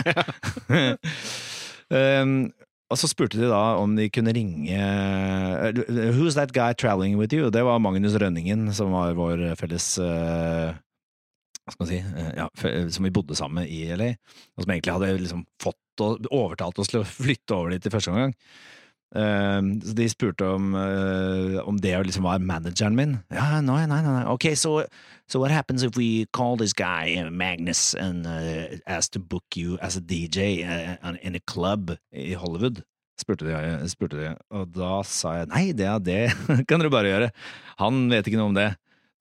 [1.89, 2.37] um,
[2.93, 4.77] og så spurte de da om de kunne ringe
[6.13, 7.49] Who's that guy traveling with you?
[7.49, 10.75] Det var Magnus Rønningen, som var vår felles uh,
[11.65, 12.45] Hva skal man si eh, ja,
[12.93, 14.11] Som vi bodde sammen med i LA.
[14.53, 17.91] Og som egentlig hadde liksom fått og overtalt oss til å flytte over dit i
[17.93, 18.33] første omgang.
[19.15, 23.17] Um, så de spurte om, eh, om det liksom var manageren min.
[23.31, 24.25] Ja, nei, nei, nei.
[24.27, 24.83] Ok, so,
[25.27, 29.55] so what happens if we call this guy uh, Magnus and uh, ask to book
[29.55, 30.65] you as a DJ
[31.21, 32.83] in a club i Hollywood?
[33.15, 33.55] Spurte de,
[33.87, 36.19] spurte de, og da sa jeg nei, det, det
[36.67, 37.29] kan dere bare gjøre.
[37.79, 38.73] Han vet ikke noe om det.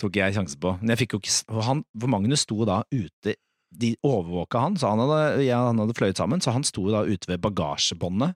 [0.03, 0.75] Tok jeg sjansen på.
[0.81, 3.37] Men jeg fikk jo ikke han, For Magnus sto da ute
[3.71, 7.05] De overvåka han, så han hadde, ja, han hadde fløyet sammen, så han sto da
[7.07, 8.35] ute ved bagasjebåndet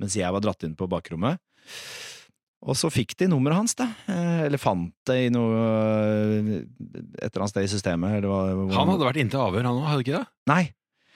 [0.00, 1.40] mens jeg var dratt inn på bakrommet.
[2.60, 3.86] Og så fikk de nummeret hans, da.
[4.10, 8.26] Eh, Eller fant det i noe eh, Et eller annet sted i systemet.
[8.26, 10.26] Han hadde vært inntil avhør, han òg, hadde ikke det?
[10.50, 10.64] Nei,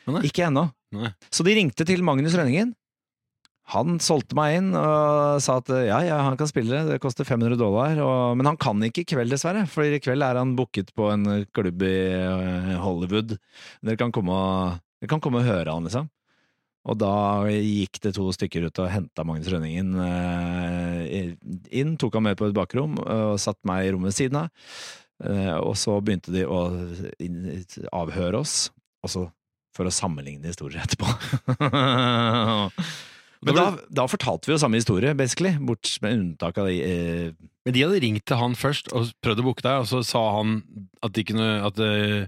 [0.09, 0.23] Nei.
[0.31, 0.71] ikke ennå.
[1.35, 2.73] Så de ringte til Magnus Rønningen.
[3.73, 7.57] Han solgte meg inn og sa at ja, ja, han kan spille, det koster 500
[7.61, 7.97] dollar.
[8.05, 11.09] Og, men han kan ikke i kveld, dessverre, for i kveld er han booket på
[11.13, 13.37] en klubb i eh, Hollywood.
[13.85, 16.09] Dere kan komme og, dere kan komme og høre han, liksom.
[16.85, 17.13] Og da
[17.49, 21.31] gikk det to stykker ut og henta Magnus Rønningen eh,
[21.73, 24.49] inn, tok han med på et bakrom og satt meg i rommet ved siden av.
[25.25, 26.61] Eh, Og så begynte de å
[28.05, 28.67] avhøre oss,
[29.07, 29.23] også
[29.75, 31.09] for å sammenligne historier etterpå.
[33.45, 37.27] Men da, da fortalte vi jo samme historie, basically, bort med unntak av de eh,
[37.67, 40.23] Men de hadde ringt til han først og prøvd å booke deg, og så sa
[40.39, 40.55] han
[41.05, 42.25] at de kunne at, eh,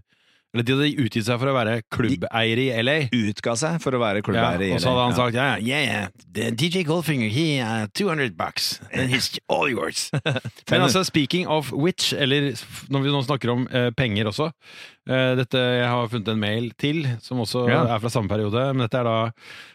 [0.56, 2.94] Eller de hadde utgitt seg for å være klubbeier i LA.
[3.12, 6.54] utga seg for å være klubbeier i og så hadde han sagt ja, yeah, yeah,
[6.56, 10.06] DJ Goldfinger, he uh, 200 bucks, and he's all yours.
[10.72, 12.54] Men altså, speaking of which, eller
[12.88, 16.70] når vi nå snakker om uh, penger også uh, dette, Jeg har funnet en mail
[16.80, 17.82] til, som også Ja.
[17.84, 19.18] er fra samme periode, men dette er da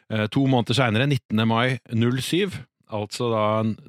[0.10, 1.46] eh, to måneder seinere, 19.
[1.48, 2.58] mai 07.
[2.92, 3.44] Altså da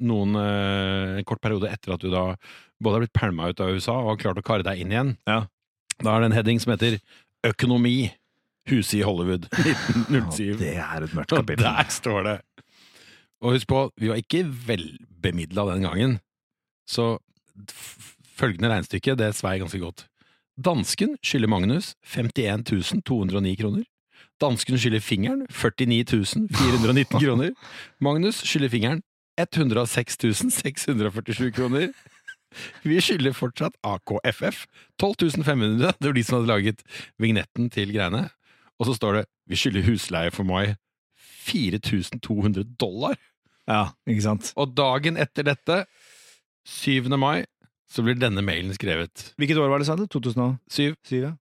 [0.05, 2.35] noen en kort periode etter at du da
[2.83, 5.11] både har blitt pælma ut av USA og har klart å kare deg inn igjen.
[5.27, 5.41] Ja.
[6.01, 6.99] Da er det en heading som heter
[7.45, 8.11] Økonomi.
[8.71, 9.49] Huset i Hollywood.
[9.51, 10.57] 1907.
[10.61, 11.65] Det er et mørkt Og kapittel.
[11.65, 12.37] der står det
[13.43, 16.19] Og husk på, vi var ikke velbemidla den gangen.
[16.87, 17.17] Så
[18.37, 20.05] følgende regnestykke, det svei ganske godt.
[20.63, 23.83] Dansken skylder Magnus 51 209 kroner.
[24.41, 27.51] Dansken skylder fingeren 49 419 kroner.
[28.01, 29.03] Magnus skylder fingeren
[29.37, 30.17] 106
[30.53, 31.89] 647 kroner.
[32.83, 34.65] Vi skylder fortsatt AKFF
[35.01, 36.83] 12.500, Det var de som hadde laget
[37.21, 38.27] vignetten til greiene.
[38.79, 40.75] Og så står det vi skylder husleie for mai
[41.43, 43.17] 4200 dollar.
[43.67, 44.51] Ja, ikke sant.
[44.59, 45.83] Og dagen etter dette,
[46.67, 47.09] 7.
[47.19, 47.43] mai,
[47.91, 49.33] så blir denne mailen skrevet.
[49.37, 50.05] Hvilket år var det, sa du?
[50.07, 50.95] 2007?
[51.09, 51.15] 7.
[51.19, 51.33] ja.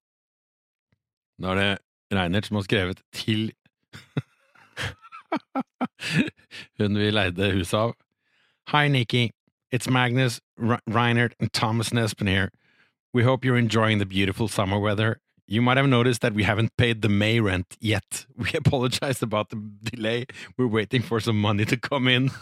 [1.42, 1.70] Da er det
[2.12, 3.46] Reinert som har skrevet til
[6.78, 7.94] hun vi leide huset av.
[8.72, 9.30] Hei, Nikki.
[9.72, 12.50] It's Magnus, R Reinert, and Thomas Nespen here.
[13.14, 15.18] We hope you're enjoying the beautiful summer weather.
[15.46, 18.26] You might have noticed that we haven't paid the May rent yet.
[18.36, 19.56] We apologize about the
[19.90, 20.26] delay.
[20.56, 22.30] We're waiting for some money to come in.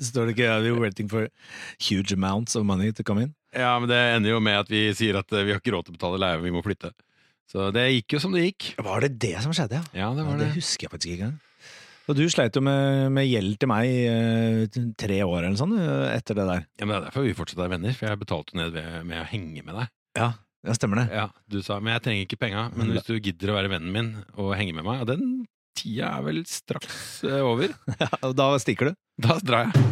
[0.00, 1.28] Står det ikke We're waiting for
[1.80, 3.34] huge amounts of money to come in?
[3.52, 5.88] Ja, men det ender jo med at vi sier at eh, vi har ikke råd
[5.88, 6.92] til å betale leie, vi må flytte.
[7.50, 8.68] Så det gikk jo som det gikk.
[8.78, 9.82] Var det det som skjedde, ja?
[10.04, 10.54] Ja, det Ja, var det det.
[10.60, 11.38] husker jeg faktisk ikke engang.
[12.10, 15.76] Og du sleit jo med, med gjeld til meg i eh, tre år eller sånn
[15.78, 16.64] eh, etter det der.
[16.80, 19.22] Ja, men Det er derfor vi fortsatt er venner, for jeg betalte ned ved, med
[19.22, 19.92] å henge med deg.
[20.18, 20.26] Ja,
[20.66, 21.06] ja stemmer det.
[21.14, 23.94] Ja, Du sa men jeg trenger ikke penga, men hvis du gidder å være vennen
[23.94, 25.24] min og henge med meg Og den
[25.78, 27.78] tida er vel straks eh, over.
[28.02, 29.00] Ja, og da stikker du.
[29.22, 29.88] Da drar jeg.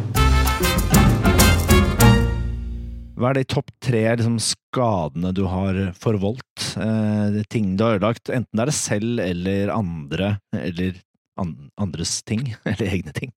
[3.19, 6.73] Hva er de topp tre liksom, skadene du har forvoldt?
[6.83, 10.99] Eh, ting du har ødelagt, enten det er det selv eller andre, eller
[11.39, 13.33] andres ting, eller egne ting.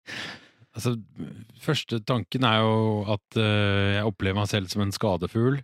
[0.73, 0.97] Altså,
[1.63, 5.61] Første tanken er jo at uh, jeg opplever meg selv som en skadefugl.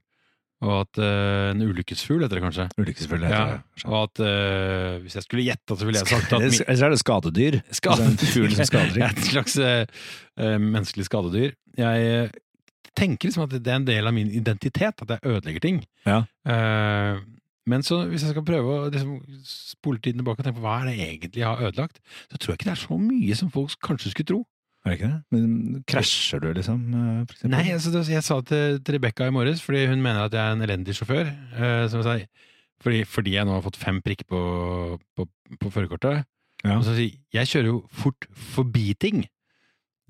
[0.59, 2.67] Og at uh, En ulykkesfugl, heter det kanskje.
[2.83, 6.57] Ulykkesfull Ja, og at uh, Hvis jeg skulle gjette, så ville jeg sagt at min,
[6.67, 7.61] Eller så er det skadedyr.
[7.71, 9.01] Altså en fugl som skader.
[9.09, 9.57] Et slags
[10.37, 11.57] menneskelig skadedyr.
[11.79, 12.31] Jeg
[12.99, 15.83] tenker liksom at det er en del av min identitet, at jeg ødelegger ting.
[16.07, 16.23] Ja.
[16.49, 17.21] Eh,
[17.69, 20.79] Men så hvis jeg skal prøve å liksom, spole tiden tilbake og tenke på hva
[20.83, 22.01] er det egentlig jeg har ødelagt,
[22.31, 24.41] så tror jeg ikke det er så mye som folk kanskje skulle tro.
[24.87, 25.21] Er det ikke det?
[25.35, 26.85] Men krasjer du, liksom?
[26.95, 27.49] eh?
[27.51, 30.57] Nei, altså, jeg sa til, til Rebekka i morges, fordi hun mener at jeg er
[30.57, 31.29] en elendig sjåfør.
[31.59, 32.45] Eh, som jeg sa,
[32.85, 34.41] fordi, fordi jeg nå har fått fem prikker på,
[35.19, 35.27] på,
[35.59, 36.25] på førerkortet.
[36.65, 36.79] Ja.
[36.79, 39.27] Og så sier jeg kjører jo fort forbi ting,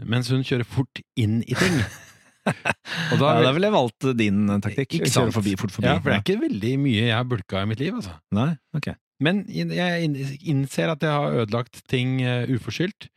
[0.08, 1.80] mens hun kjører fort inn i ting.
[3.12, 4.96] Og ja, da ville jeg valgt din taktikk.
[4.98, 5.34] Ikke Kjøre sant?
[5.36, 5.88] Forbi, fort forbi.
[5.90, 8.16] Ja, for det er ikke veldig mye jeg har bulka i mitt liv, altså.
[8.36, 8.50] Nei?
[8.78, 8.90] Ok.
[9.24, 10.10] Men jeg
[10.46, 13.08] innser at jeg har ødelagt ting eh, uforskyldt.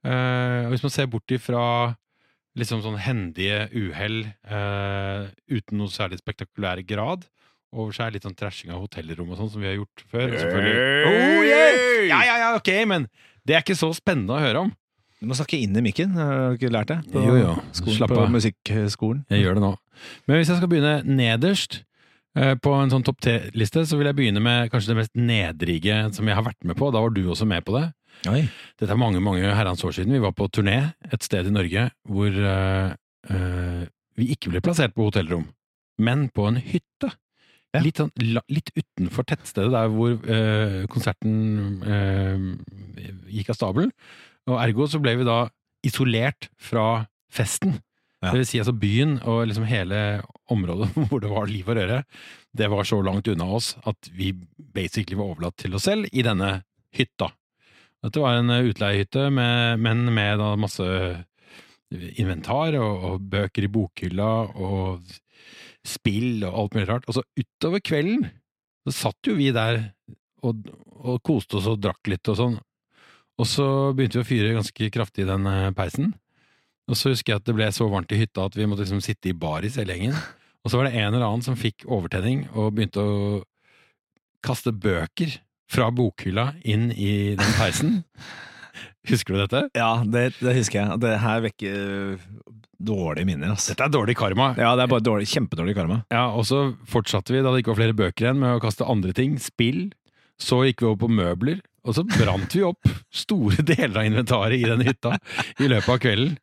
[0.00, 1.62] Uh, hvis man ser bort ifra
[2.56, 7.26] liksom sånn hendige uhell uh, uten noe særlig spektakulær grad,
[7.70, 10.32] over seg litt sånn trashing av hotellrom og sånn, som vi har gjort før.
[10.32, 12.08] og selvfølgelig- Oh, yeah!
[12.08, 13.06] Ja, ja, ja, ok, men
[13.46, 14.72] det er ikke så spennende å høre om.
[15.20, 16.98] Du må snakke inn i mikken, har du ikke lært det?
[17.12, 17.52] På Jo, jo.
[17.76, 18.30] Skolen, Slapp på av.
[18.32, 19.22] musikkskolen.
[19.28, 19.72] Jeg gjør det nå.
[20.24, 21.82] Men hvis jeg skal begynne nederst
[22.40, 25.98] eh, på en sånn topp tre-liste, så vil jeg begynne med kanskje det mest nedrige
[26.16, 26.88] som jeg har vært med på.
[26.94, 27.90] Da var du også med på det.
[28.32, 28.46] Oi.
[28.80, 30.16] Dette er mange mange herrens år siden.
[30.16, 30.78] Vi var på turné
[31.12, 32.92] et sted i Norge hvor uh,
[33.30, 33.84] uh,
[34.16, 35.46] vi ikke ble plassert på hotellrom,
[36.00, 37.12] men på en hytte.
[37.70, 37.84] Ja.
[37.84, 41.84] Litt, sånn, la, litt utenfor tettstedet der hvor uh, konserten
[43.30, 43.92] gikk av stabelen.
[44.50, 45.44] Og ergo så ble vi da
[45.86, 47.78] isolert fra festen.
[48.20, 48.34] Ja.
[48.34, 50.20] Det vil si altså byen og liksom hele
[50.52, 52.02] området hvor det var liv og røre,
[52.52, 56.24] det var så langt unna oss at vi basically var overlatt til oss selv i
[56.26, 56.58] denne
[56.96, 57.30] hytta.
[58.04, 60.84] Dette var en eh, utleiehytte, med, men med da masse
[61.90, 65.10] inventar og, og bøker i bokhylla og
[65.86, 67.08] spill og alt mulig rart.
[67.08, 68.26] Og så utover kvelden
[68.86, 69.82] så satt jo vi der
[70.46, 70.64] og,
[71.00, 72.58] og koste oss og drakk litt og sånn.
[73.40, 76.12] Og så begynte vi å fyre ganske kraftig i den eh, peisen.
[76.90, 79.02] Og så husker jeg at det ble så varmt i hytta at vi måtte liksom
[79.04, 80.18] sitte i baris hele gjengen.
[80.60, 83.16] Og så var det en eller annen som fikk overtenning og begynte å
[84.44, 85.38] kaste bøker
[85.70, 88.00] fra bokhylla inn i den peisen.
[89.10, 89.62] Husker du dette?
[89.78, 90.98] Ja, det, det husker jeg.
[91.00, 92.18] Det her vekker
[92.80, 93.72] dårlige minner, Altså.
[93.72, 94.50] Dette er dårlig karma.
[94.60, 96.02] Ja, det er bare dårlig, kjempedårlig karma.
[96.12, 98.88] Ja, og så fortsatte vi da det ikke var flere bøker igjen med å kaste
[98.88, 99.88] andre ting, spill.
[100.40, 104.60] Så gikk vi over på møbler, og så brant vi opp store deler av inventaret
[104.60, 105.16] i den hytta
[105.60, 106.36] i løpet av kvelden.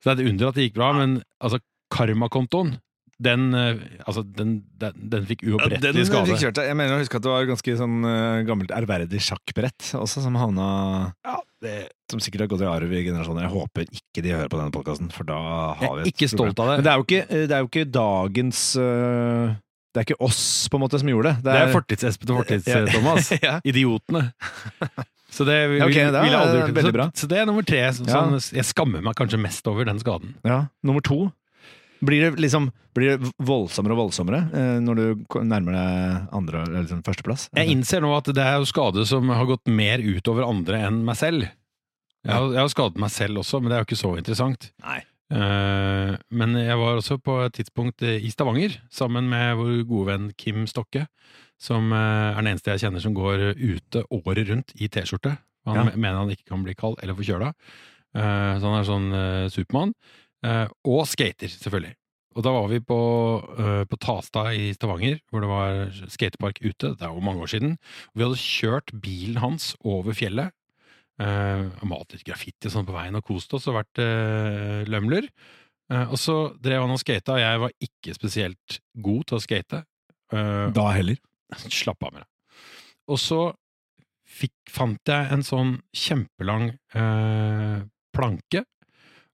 [0.00, 1.60] Så det er et under at det gikk bra, men altså,
[1.92, 2.78] karmakontoen,
[3.20, 6.30] den, eh, altså, den, den, den fikk uopprettelig skade.
[6.30, 6.70] fikk kjørt deg.
[6.70, 10.38] Jeg mener å huske at det var ganske sånn eh, gammelt ærverdig sjakkbrett også, som
[10.40, 10.68] havna
[12.08, 13.44] Som sikkert har gått i arv i generasjoner.
[13.44, 15.40] Jeg håper ikke de hører på denne podkasten, for da
[15.76, 16.78] har Jeg vi er et ikke stolt av det.
[16.80, 19.58] Men det er jo ikke, det er jo ikke dagens eh,
[19.90, 21.42] Det er ikke oss, på en måte, som gjorde det.
[21.48, 23.30] Det er fortids-Espen og fortids-Thomas.
[23.42, 23.56] ja.
[23.66, 24.28] Idiotene.
[25.30, 26.76] Så det vil, okay, det er vil jeg aldri gjort.
[26.80, 27.04] veldig bra.
[27.14, 27.82] Så, så det er nummer tre.
[27.94, 28.20] Så, Ja.
[28.22, 30.32] sånn, jeg skammer meg kanskje mest over den skaden.
[30.46, 31.18] Ja, Nummer to.
[32.00, 36.80] Blir det liksom Blir det voldsommere og voldsommere eh, når du nærmer deg andre eller
[36.86, 37.44] liksom førsteplass?
[37.54, 41.02] Jeg innser nå at det er jo skade som har gått mer utover andre enn
[41.06, 41.44] meg selv.
[42.26, 44.66] Jeg har, jeg har skadet meg selv også, men det er jo ikke så interessant.
[44.82, 44.98] Nei.
[45.30, 50.30] Eh, men jeg var også på et tidspunkt i Stavanger sammen med vår gode venn
[50.36, 51.04] Kim Stokke,
[51.60, 55.36] som eh, er den eneste jeg kjenner som går ute året rundt i T-skjorte.
[55.68, 55.84] Han Ja.
[55.84, 57.52] me- mener han ikke kan bli kald eller forkjøla.
[58.14, 59.10] Eh, så han er sånn
[59.54, 59.94] Supermann.
[60.88, 61.94] Og skater, selvfølgelig.
[62.34, 62.96] Og da var vi på,
[63.90, 66.94] på Tasta i Stavanger, hvor det var skatepark ute.
[66.96, 67.74] Det er jo mange år siden.
[68.14, 70.50] Vi hadde kjørt bilen hans over fjellet.
[71.20, 75.26] Uh, malt litt graffiti sånn på veien og kost oss og vært uh, lømler.
[75.90, 79.42] Eh, og så drev han og skata, og jeg var ikke spesielt god til å
[79.42, 79.82] skate.
[80.32, 81.18] Eh, Da heller.
[81.80, 82.28] Slapp av med det.
[83.10, 83.40] Og så
[84.30, 87.80] fikk, fant jeg en sånn kjempelang eh,
[88.14, 88.62] planke,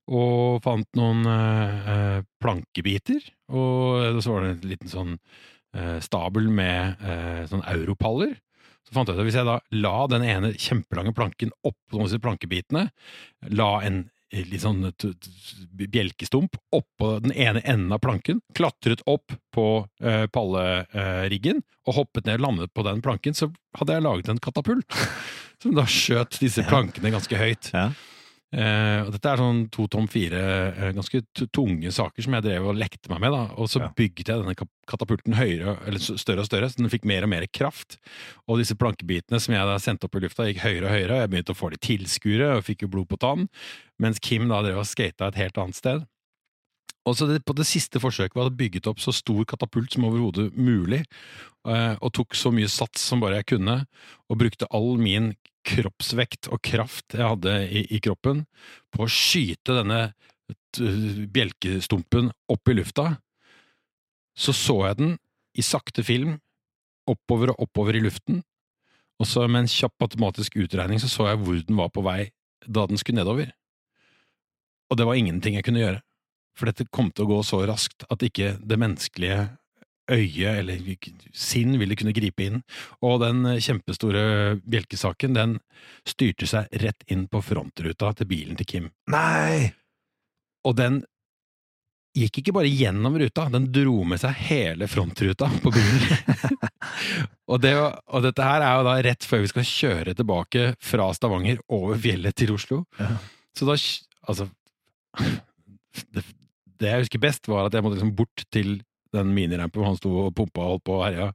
[0.06, 3.20] og fant noen eh, eh, plankebiter,
[3.52, 5.14] og så var det en liten sånn
[5.76, 8.32] eh, stabel med eh, sånn europaller.
[8.86, 12.20] Så fant jeg ut at hvis jeg da la den ene kjempelange planken oppå disse
[12.22, 12.84] plankebitene,
[13.58, 14.84] la en eh, litt sånn
[15.74, 22.38] bjelkestump oppå den ene enden av planken, klatret opp på uh, palleriggen og hoppet ned
[22.40, 25.00] og landet på den planken, så hadde jeg laget en katapult.
[25.62, 27.72] Som da skjøt disse plankene ganske høyt.
[27.74, 27.90] Ja.
[28.54, 30.38] Og dette er sånn to tom fire
[30.72, 31.18] uh, ganske
[31.52, 33.32] tunge saker som jeg drev og lekte meg med.
[33.34, 33.88] da, Og så Ja.
[33.90, 34.54] bygget jeg denne
[34.86, 37.98] katapulten høyere, eller større og større, så den fikk mer og mer kraft.
[38.48, 41.10] Og disse plankebitene som jeg da sendte opp i lufta, gikk høyere og høyere.
[41.10, 43.48] og Jeg begynte å få litt tilskuere og fikk jo blod på tann.
[43.98, 46.06] Mens Kim da drev og skata et helt annet sted.
[47.06, 50.04] Og så det, På det siste forsøket var det bygget opp så stor katapult som
[50.04, 51.04] overhodet mulig,
[51.66, 53.86] eh, og tok så mye sats som bare jeg kunne,
[54.28, 55.34] og brukte all min
[55.66, 58.44] kroppsvekt og kraft jeg hadde i, i kroppen,
[58.94, 60.00] på å skyte denne
[61.32, 63.16] bjelkestumpen opp i lufta.
[64.36, 65.14] Så så jeg den
[65.56, 66.36] i sakte film
[67.08, 68.42] oppover og oppover i luften.
[69.16, 72.26] Og så med en kjapp matematisk utregning så så jeg hvor den var på vei
[72.66, 73.52] da den skulle nedover.
[74.90, 76.02] Og det var ingenting jeg kunne gjøre.
[76.56, 79.40] For dette kom til å gå så raskt at ikke det menneskelige
[80.12, 80.80] øyet eller
[81.34, 82.62] sinn ville kunne gripe inn.
[83.06, 85.58] Og den kjempestore bjelkesaken, den
[86.08, 88.88] styrte seg rett inn på frontruta til bilen til Kim.
[89.12, 89.72] Nei!
[90.66, 91.02] Og den
[92.16, 96.56] gikk ikke bare gjennom ruta, den dro med seg hele frontruta på bilen.
[97.50, 101.10] og, det, og dette her er jo da rett før vi skal kjøre tilbake fra
[101.16, 102.84] Stavanger over fjellet til Oslo.
[103.00, 103.14] Ja.
[103.56, 103.78] Så da
[104.26, 104.48] Altså
[106.10, 106.22] det,
[106.80, 108.72] det jeg husker best, var at jeg måtte liksom bort til
[109.16, 111.30] den minirampen hvor han sto og pumpa og holdt på og herja.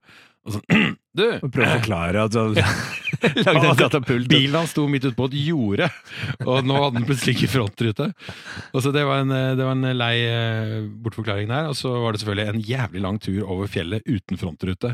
[0.48, 1.26] Og sånn Du!
[1.44, 2.62] Prøv å forklare at du hadde
[3.44, 4.30] lagd en katapult.
[4.32, 5.90] Bilen hans sto midt ute på et jorde,
[6.46, 8.08] og nå hadde den plutselig ikke frontrute.
[8.72, 11.68] Og så det var en, det var en lei eh, bortforklaring der.
[11.68, 14.94] Og så var det selvfølgelig en jævlig lang tur over fjellet uten frontrute.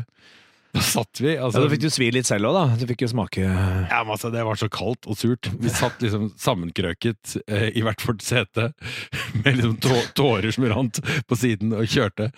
[0.76, 2.64] Da satt vi Ja, altså, da fikk du svi litt selv òg, da.
[2.76, 5.48] Du fikk jo smake ja, men altså, Det var så kaldt og surt.
[5.62, 8.68] Vi satt liksom sammenkrøket eh, i hvert vårt sete
[9.40, 12.28] med liksom tå tårer som rant på siden og kjørte.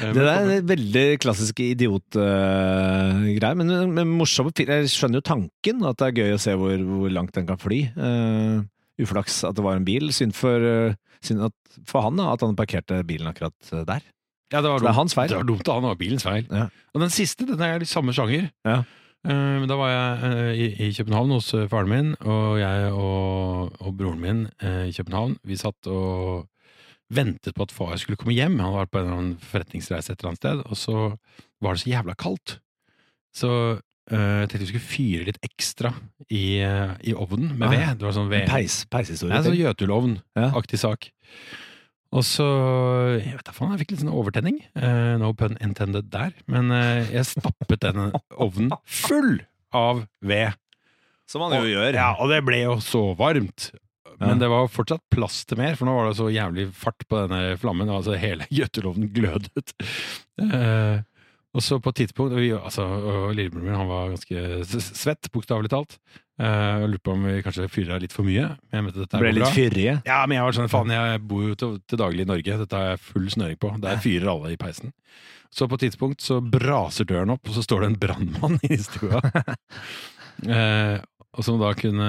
[0.00, 4.62] Eh, Det der er en veldig klassisk idiotgreier, men, men morsomt.
[4.62, 7.60] Jeg skjønner jo tanken, at det er gøy å se hvor, hvor langt den kan
[7.60, 7.80] fly.
[7.90, 8.62] Eh,
[9.02, 10.12] uflaks at det var en bil.
[10.14, 11.56] Synd for, eh, synd at,
[11.90, 14.06] for han da, at han parkerte bilen akkurat eh, der.
[14.54, 15.00] Ja, det, var Så det er dumt.
[15.02, 15.30] hans feil.
[15.32, 15.70] Det var dumt.
[15.74, 16.44] Han var bilens feil.
[16.48, 16.68] Ja.
[16.94, 18.48] Og den siste, den er litt samme sjanger.
[18.66, 18.82] Ja.
[19.24, 23.70] Uh, da var jeg uh, i, i København hos eh, faren min, og jeg og,
[23.80, 25.38] og broren min i København.
[25.48, 26.44] Vi satt og
[27.14, 28.58] ventet på at far skulle komme hjem.
[28.60, 30.96] Han var på en eller annen forretningsreise et eller annet sted, og så
[31.64, 32.58] var det så jævla kaldt.
[33.34, 33.50] Så
[34.04, 35.94] jeg tenkte vi skulle fyre litt ekstra
[36.28, 38.00] i, i ovnen med Ah, ved.
[38.02, 38.44] Det var sånn ved.
[38.50, 39.32] Peis, peishistorie.
[39.38, 41.08] Ja, sånn Jøtulovn-aktig sak.
[42.14, 42.46] Og så
[43.18, 44.60] Jeg vet da faen, jeg fikk litt sånn overtenning.
[44.78, 46.34] Uh, no pun intended der.
[46.50, 49.40] Men uh, jeg stappet den ovnen full
[49.74, 50.54] av ved.
[51.30, 51.96] Som man jo gjør.
[51.96, 53.72] Ja, og det ble jo så varmt.
[54.20, 57.24] Men det var fortsatt plass til mer, for nå var det så jævlig fart på
[57.24, 57.90] denne flammen.
[57.90, 59.74] Altså hele gjøtelovnen glødet.
[60.38, 61.02] Uh,
[61.54, 65.70] og så på et tidspunkt vi, altså, og Lillebroren min han var ganske svett, bokstavelig
[65.70, 65.98] talt.
[66.34, 68.48] Eh, Jeg lurte på om vi kanskje fyra litt for mye.
[68.72, 70.00] Jeg mente dette Ble litt fyrige.
[70.06, 72.80] Ja, men jeg var sånn, faen, jeg bor jo til, til daglig i Norge, dette
[72.80, 73.70] har jeg full snøring på.
[73.84, 74.94] Der fyrer alle i peisen.
[75.54, 78.78] Så på et tidspunkt så braser døren opp, og så står det en brannmann i
[78.82, 79.22] stua.
[80.56, 80.98] eh,
[81.34, 82.08] og som da kunne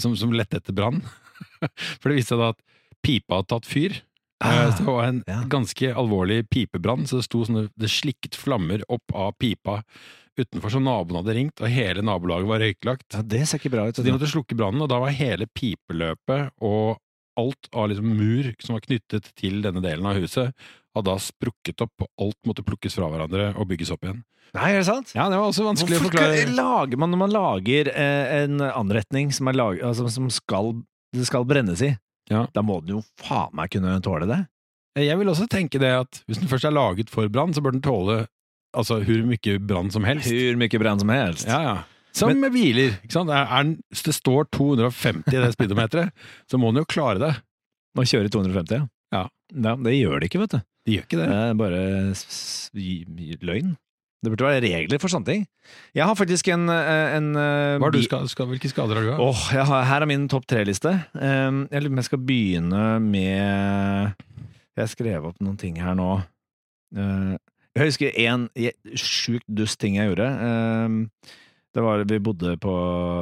[0.00, 1.02] Som, som lette etter brann.
[2.00, 2.62] For det viste seg da at
[3.04, 4.00] pipa hadde tatt fyr.
[4.44, 5.42] Eh, så det var en ja.
[5.50, 9.82] ganske alvorlig pipebrann, så det sto sånne Det slikket flammer opp av pipa
[10.44, 13.06] utenfor, så naboen hadde ringt, og hele nabolaget var røyklagt.
[13.16, 13.98] Ja, det ser ikke bra ut.
[13.98, 16.98] Så de måtte slukke brannen, og da var hele pipeløpet og
[17.38, 20.50] alt av liksom mur som var knyttet til denne delen av huset,
[20.96, 24.24] hadde da sprukket opp, og alt måtte plukkes fra hverandre og bygges opp igjen.
[24.56, 25.12] Nei, er det sant?
[25.12, 26.56] Ja, det var også vanskelig Hvorfor å forklare.
[26.56, 30.72] lager man når man lager eh, en anretning som, er lag, altså, som skal,
[31.14, 31.92] det skal brennes i?
[32.32, 32.46] Ja.
[32.56, 34.40] Da må den jo faen meg kunne tåle det.
[34.98, 37.76] Jeg vil også tenke det at hvis den først er laget for brann, så bør
[37.76, 38.22] den tåle
[38.76, 40.28] altså hvor mye brann som helst.
[40.32, 41.48] Hvor mye brann som helst.
[41.48, 41.76] Ja, ja.
[42.18, 42.96] Som med biler.
[43.04, 43.30] ikke sant?
[43.30, 46.14] Er, er hvis det står 250 i det speedometeret,
[46.50, 47.34] så må den jo klare det.
[47.98, 48.86] Å kjøre 250, ja.
[49.14, 49.26] Ja.
[49.54, 49.74] ja.
[49.84, 50.64] Det gjør det ikke, vet du.
[50.88, 51.36] De gjør ikke Det det.
[51.36, 51.82] er bare
[53.44, 53.76] løgn.
[54.18, 55.42] Det burde være regler for sånne ting.
[55.94, 59.12] Jeg har faktisk en, eh, en eh, Hva du skal, skal, hvilke skader har du?
[59.14, 59.42] Av?
[59.54, 60.90] Jeg har, her er min topp tre-liste.
[61.14, 64.24] Um, jeg lurer på om jeg skal begynne med
[64.80, 66.10] Jeg skrev opp noen ting her nå.
[67.78, 68.48] Jeg husker en
[68.98, 70.26] sjukt dust ting jeg gjorde.
[70.26, 70.96] Um,
[71.76, 72.74] det var, vi bodde på,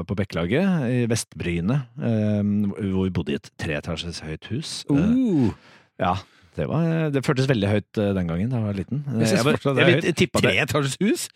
[0.08, 4.78] på Bekkelaget i Vestbryne, um, hvor vi bodde i et treetasjes høyt hus.
[4.88, 6.14] Uh, Uh, ja,
[6.56, 9.04] det, var, det føltes veldig høyt uh, den gangen da jeg var liten.
[9.20, 10.54] Jeg jeg, jeg, jeg tippa det.
[10.54, 11.28] Treetasjes hus?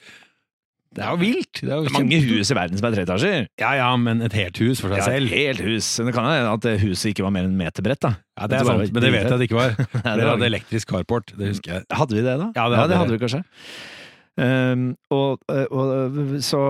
[0.91, 1.61] Det er jo vilt!
[1.61, 3.45] Det er jo Det er mange hus i verden som er treetasjer.
[3.63, 5.31] Ja ja, men et helt hus for seg Ja, selv.
[5.31, 5.87] helt hus.
[6.01, 8.11] Men det kan hende at huset ikke var mer enn en meter bredt, da.
[8.41, 9.75] Ja, det er sant, men det vet jeg at det ikke var.
[9.79, 11.85] Det Dere var- hadde elektrisk carport, det husker jeg.
[11.95, 12.49] Hadde vi det, da?
[12.59, 13.43] Ja, det hadde hadde vi kanskje.
[14.41, 16.63] Um, og, og så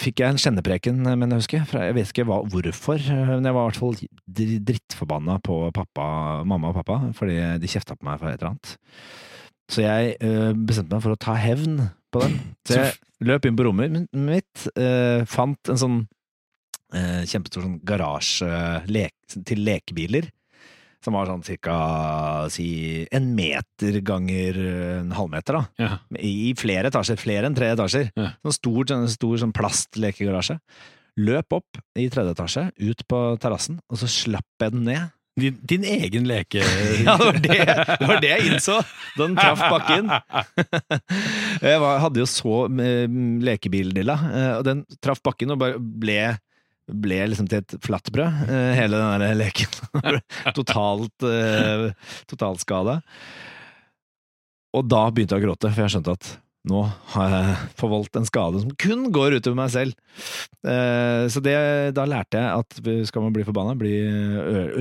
[0.00, 3.52] fikk jeg en kjennepreken, men jeg husker fra, Jeg vet ikke hva, hvorfor, men jeg
[3.54, 6.06] var i hvert fall dr- drittforbanna på pappa,
[6.48, 8.76] mamma og pappa, fordi de kjefta på meg for et eller annet.
[9.70, 12.38] Så jeg eh, bestemte meg for å ta hevn på den.
[12.68, 15.98] Så jeg løp inn på rommet mitt, eh, fant en sånn
[16.94, 18.50] eh, kjempestor sånn garasje
[18.90, 20.28] lek- til lekebiler.
[21.04, 21.76] Som var sånn cirka
[22.50, 24.56] si, en meter ganger
[25.02, 25.66] en halvmeter, da.
[25.78, 25.98] Ja.
[26.18, 27.18] I flere etasjer.
[27.20, 28.08] Flere enn tre etasjer.
[28.16, 28.32] Ja.
[28.42, 30.58] Sånn stor, sånn, stor sånn plastlekegarasje.
[31.22, 35.58] Løp opp i tredje etasje, ut på terrassen, og så slapp jeg den ned Din,
[35.62, 36.62] din egen leke...
[37.04, 37.56] Ja, det var det,
[38.00, 38.78] det var det jeg innså
[39.18, 40.08] den traff bakken.
[41.66, 46.20] Jeg var, hadde jo så eh, lekebildilla, eh, og den traff bakken og bare ble
[46.86, 49.72] ble liksom til et flatbrød, eh, hele den der leken.
[50.58, 51.26] totalt
[52.30, 53.00] totalskada.
[54.76, 56.30] Og da begynte jeg å gråte, for jeg skjønte at
[56.66, 56.82] nå
[57.14, 59.94] har jeg forvoldt en skade som kun går utover meg selv.
[60.66, 61.56] Eh, så det,
[61.96, 63.92] da lærte jeg at skal man bli forbanna, bli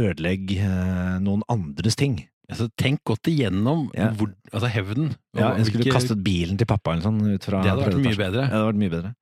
[0.06, 2.20] ødelegg eh, noen andres ting.
[2.46, 4.12] Altså, tenk godt igjennom Ja.
[4.14, 5.16] hvor, altså hevnen.
[5.34, 7.22] Ja, jeg skulle hvilke- kastet bilen til pappa eller sånn.
[7.36, 8.44] Ut fra Det hadde vært mye bedre.
[8.44, 9.16] Ja, det hadde vært mye bedre.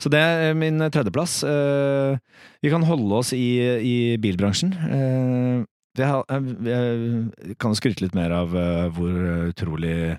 [0.00, 1.34] Så det er min tredjeplass.
[1.44, 2.16] Eh,
[2.64, 4.72] vi kan holde oss i, i bilbransjen.
[4.72, 5.64] Eh,
[6.00, 9.20] jeg, jeg, jeg kan skryte litt mer av eh, hvor
[9.52, 10.18] utrolig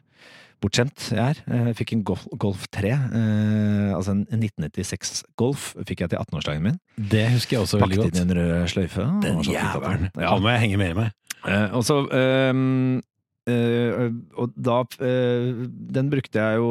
[0.63, 1.41] bortskjemt jeg er.
[1.51, 6.19] Eh, Jeg fikk en Golf, Golf 3, eh, altså en 1996 Golf, fikk jeg til
[6.23, 6.79] 18-årsdagen min.
[6.97, 8.11] Det husker jeg også veldig godt.
[8.13, 9.07] Pakket inn i en rød sløyfe.
[9.27, 10.09] Den jævelen.
[10.17, 10.33] Ja.
[10.33, 11.11] Han må jeg henge med meg.
[11.43, 13.01] Eh, og så um,
[13.43, 14.05] Uh,
[14.39, 16.67] Og da uh, Den brukte jeg jo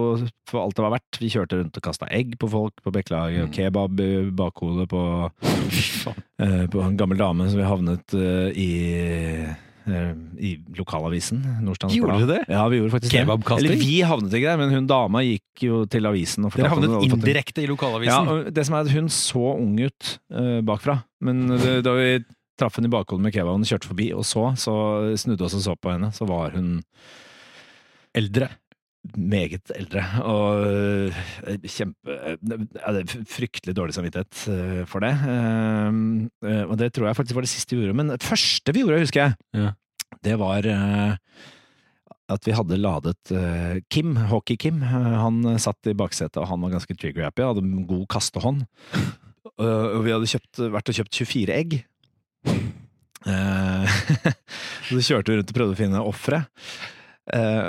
[0.48, 1.18] for alt det var verdt.
[1.20, 3.52] Vi kjørte rundt og kasta egg på folk på Bekkelaget, og Mm.
[3.52, 8.70] kebab i bakhodet på, uh, eh, på en gammel dame som vi havnet eh, i
[8.96, 9.52] eh,
[10.38, 11.40] i lokalavisen.
[11.64, 12.42] Nordstrands Gjorde du det?
[12.48, 13.66] Ja, vi gjorde faktisk Kebabkasting?
[13.66, 16.46] Eller vi havnet ikke der, men hun dama gikk jo til avisen.
[16.46, 18.30] Og Dere havnet indirekte i ja, lokalavisen.
[18.30, 22.08] og det som er at hun så ung ut uh, bakfra, men det, da vi
[22.60, 24.74] traff henne i bakhodet med kebaben, kjørte forbi og så, så
[25.18, 26.76] snudde oss og så på henne, så var hun
[28.12, 28.50] Eldre.
[29.18, 35.12] Meget eldre, og eh, kjempe eh, Fryktelig dårlig samvittighet eh, for det.
[36.66, 37.98] Og det tror jeg faktisk var det siste vi gjorde.
[38.00, 39.72] Men det første vi gjorde, husker jeg, Ja.
[40.24, 40.68] det var
[42.32, 43.32] at vi hadde ladet
[43.92, 44.78] Kim, Hockey-Kim.
[44.86, 48.64] Han satt i baksetet, og han var ganske trigger-happy, hadde en god kastehånd.
[49.58, 51.80] Eh, Og vi hadde kjøpt, vært og kjøpt 24 egg.
[54.88, 56.42] Så kjørte vi rundt og prøvde å finne ofre.
[57.32, 57.68] Eh,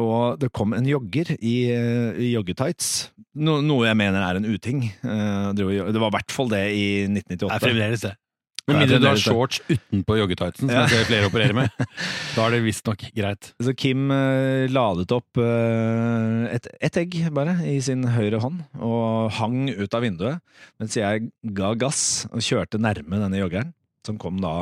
[0.00, 4.86] og det kom en jogger i, i joggetights, no, noe jeg mener er en uting.
[5.04, 7.52] Eh, det var i hvert fall det i Det 1998.
[7.56, 8.14] er fremdeles det.
[8.62, 10.82] Det Med er mindre du har shorts utenpå joggetightsen, som Ja.
[10.86, 11.70] jeg ser flere opererer med.
[12.36, 13.48] Da er det visstnok greit.
[13.60, 19.32] Så Kim uh, ladet opp uh, et, et egg bare i sin høyre hånd og
[19.34, 20.38] hang ut av vinduet,
[20.80, 21.26] mens jeg
[21.58, 23.74] ga gass og kjørte nærme denne joggeren,
[24.06, 24.54] som kom da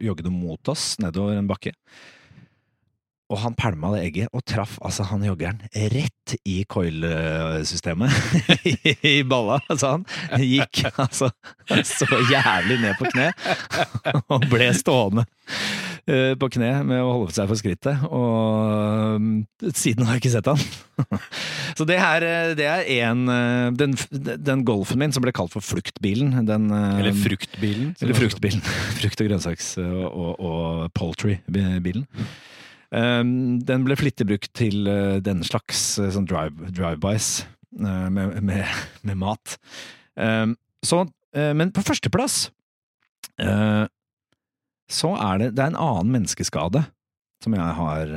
[0.00, 1.74] joggende mot oss nedover en bakke.
[3.26, 8.12] Og han pælma det egget og traff altså han joggeren rett i coil-systemet
[9.16, 9.58] i balla.
[9.74, 10.04] Så han
[10.42, 11.32] gikk altså
[11.86, 13.32] så jævlig ned på kne
[14.30, 15.26] og ble stående
[16.06, 18.06] eh, på kne med å holde seg for skrittet.
[18.06, 19.36] Og mm,
[19.74, 20.62] siden har jeg ikke sett han.
[21.76, 23.98] Så det er, eh, det er en eh, den,
[24.46, 26.30] den golfen min som ble kalt for fluktbilen.
[26.48, 27.90] Den, eh, Eller fruktbilen.
[28.00, 28.62] eller fruktbilen.
[29.00, 32.06] Frukt- og grønnsaks- og, og, og poultry-bilen.
[32.94, 37.30] Um, den ble flittig brukt til uh, denne slags uh, sånn drive, drive-bys
[37.82, 39.56] uh, med, med, med mat.
[40.14, 40.54] Um,
[40.86, 41.02] så,
[41.34, 42.46] men på førsteplass
[43.36, 46.80] så er det, det er en annen menneskeskade
[47.44, 48.12] som jeg har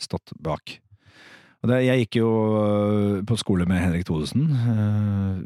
[0.00, 0.72] stått bak.
[1.68, 2.30] Det, jeg gikk jo
[3.28, 4.48] på skole med Henrik Thodesen.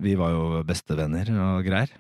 [0.01, 1.93] Vi var jo bestevenner og greier.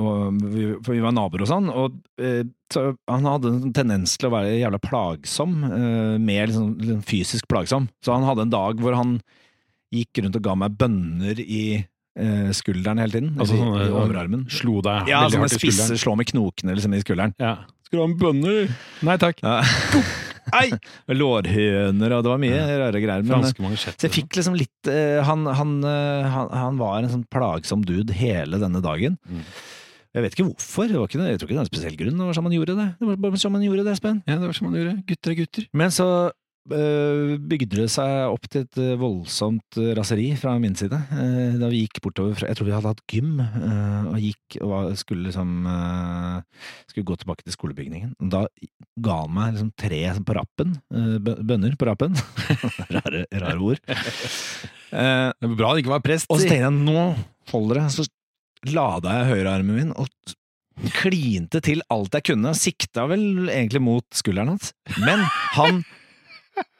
[0.00, 4.14] Og vi, for vi var naboer og sånn, og eh, så han hadde en tendens
[4.16, 7.90] til å være jævla plagsom, eh, mer liksom, liksom fysisk plagsom.
[8.00, 9.18] Så han hadde en dag hvor han
[9.92, 13.34] gikk rundt og ga meg bønner i eh, skulderen hele tiden.
[13.36, 14.46] Altså sånne- i, i overarmen.
[14.48, 17.36] Slo deg Ja, veldig hardt i spisse, slå med knokene liksom, i skulderen.
[17.42, 17.58] Ja.
[17.84, 18.72] Skal du ha en bønner?
[19.04, 19.44] Nei takk.
[19.44, 19.60] Ja.
[20.58, 20.72] Ei!
[21.12, 23.22] Lårhøner, og det var mye rare greier.
[23.28, 23.44] Men,
[23.78, 24.88] så jeg fikk liksom litt
[25.24, 29.20] han, han, han, han var en sånn plagsom dude hele denne dagen.
[29.30, 29.44] Mm.
[30.12, 30.90] Jeg vet ikke hvorfor.
[30.90, 32.20] Det var ikke, jeg tror ikke det er en spesiell grunn.
[32.20, 32.88] Det var sånn man gjorde det.
[33.00, 34.22] Det var bare sånn man gjorde det, Espen.
[34.28, 34.94] Ja, det var sånn man gjorde.
[35.08, 35.66] Gutter er gutter.
[35.80, 36.08] Men så
[36.76, 41.00] øh, bygde det seg opp til et øh, voldsomt øh, raseri fra min side.
[41.62, 44.92] da vi gikk bortover fra Jeg tror vi hadde hatt gym, og gikk og var,
[45.00, 45.66] skulle liksom
[46.92, 48.14] Skulle gå tilbake til skolebygningen.
[48.28, 48.44] Da
[49.00, 50.76] ga han meg liksom tre på rappen.
[50.92, 52.20] bønner på rappen.
[53.00, 53.80] rare, rare ord.
[53.88, 56.28] Eh, Det var bra det ikke var prest.
[56.28, 57.14] og så tenkte jeg, nå
[57.48, 57.86] holder det.
[57.96, 58.04] Så
[58.70, 60.08] lada jeg høyrearmen min og
[61.02, 62.54] klinte til alt jeg kunne.
[62.56, 64.72] Sikta vel egentlig mot skulderen hans.
[65.02, 65.24] Men
[65.56, 65.82] han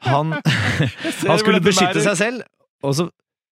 [0.05, 0.35] Han,
[1.29, 2.41] han skulle beskytte seg selv,
[2.85, 3.07] og, så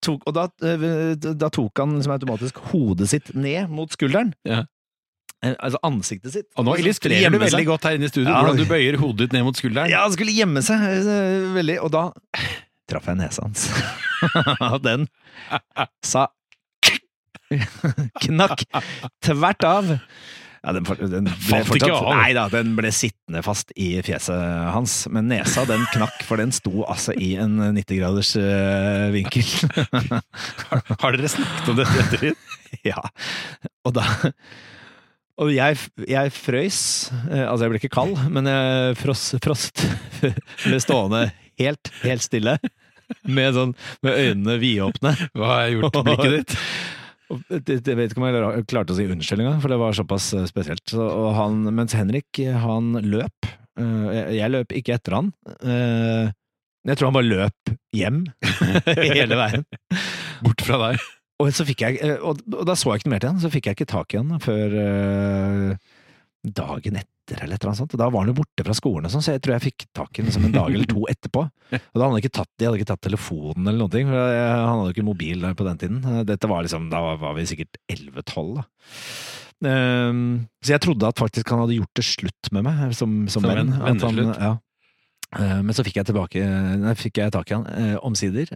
[0.06, 4.34] tok, og da, eh, da tok han liksom automatisk hodet sitt ned mot skulderen.
[4.46, 4.64] Ja.
[5.42, 6.46] Eh, Altså ansiktet sitt.
[6.62, 7.70] Og nå illustrerer du veldig seg.
[7.72, 8.44] godt her inne i studio Ja.
[8.44, 9.90] hvordan du bøyer hodet ditt ned mot skulderen.
[9.90, 12.04] Ja, han skulle gjemme seg eh, veldig, og da
[12.92, 13.66] traff jeg nesa hans.
[14.86, 15.08] Den
[16.06, 16.28] sa
[18.26, 18.64] knakk
[19.24, 19.92] tvert av.
[20.62, 24.38] Ja, den, den ble fortsatt- Nei da, den ble sittende fast i fjeset
[24.76, 25.08] hans.
[25.10, 29.42] Men nesa den knakk, for den sto altså i en 90-graders uh, vinkel.
[31.02, 32.28] Har dere snakket om dette etter
[32.92, 33.02] ja.
[33.88, 34.06] Og da
[35.42, 36.80] Og jeg, jeg frøys.
[37.32, 39.82] eh, Altså, jeg ble ikke kald, men jeg frost, frost
[40.22, 41.24] ble stående
[41.62, 42.60] helt, helt stille.
[43.28, 43.74] Med, sånn,
[44.06, 45.16] med øynene vidåpne.
[45.36, 46.54] Hva har jeg gjort med blikket ditt?
[47.52, 50.46] Jeg vet ikke om jeg klarte å si unnskyld engang, for det var såpass eh,
[50.50, 50.84] spesielt.
[50.92, 53.48] Så, og han, mens Henrik, han løp.
[53.80, 55.32] eh, Jeg, løp ikke etter han.
[55.64, 56.32] eh,
[56.90, 58.24] Jeg tror han bare løp hjem
[59.16, 59.66] hele veien.
[60.42, 61.04] Bort fra deg.
[61.42, 61.50] Og
[61.88, 63.90] jeg eh, Og, da så jeg ikke noe mer til han, så fikk jeg ikke
[63.94, 65.72] tak i han før eh,
[66.58, 67.96] dagen etter, eller et eller annet sånt.
[68.00, 70.12] Da var han jo borte fra skolen, og sånn, så jeg tror jeg fikk tak
[70.12, 71.44] i ham liksom en dag eller to etterpå.
[71.80, 74.72] Og da hadde ikke tatt, de hadde ikke tatt telefonen eller noen ting, for han
[74.74, 76.02] hadde jo ikke mobil på den tiden.
[76.28, 78.66] Dette var liksom, Da var vi sikkert 11-12, da.
[79.62, 80.24] Ehm,
[80.66, 83.50] så jeg trodde at faktisk han hadde gjort det slutt med meg som, som, Som
[83.52, 83.70] venn.
[83.78, 84.40] venneslutt.
[84.42, 84.56] Ja.
[85.38, 86.42] Eh, men så fikk jeg tilbake
[86.82, 88.50] Nei, fikk jeg tak i han eh, omsider.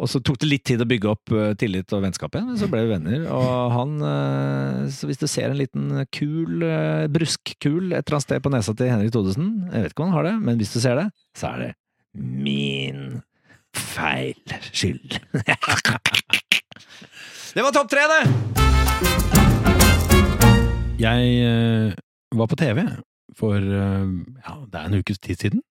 [0.00, 2.60] Og så tok det litt tid å bygge opp eh, tillit og vennskap igjen, men
[2.60, 3.26] så ble vi venner.
[3.36, 8.26] Og han eh, Så hvis du ser en liten kul, eh, bruskkul et eller annet
[8.26, 10.72] sted på nesa til Henrik Thodesen Jeg vet ikke om han har det, men hvis
[10.72, 11.70] du ser det, så er det
[12.16, 13.20] min
[13.76, 14.40] feil
[14.72, 15.20] skyld.
[17.54, 18.22] det var topp tre, det!
[21.00, 21.96] Jeg
[22.36, 22.82] var på TV
[23.38, 25.62] for ja, det er en ukes tid siden.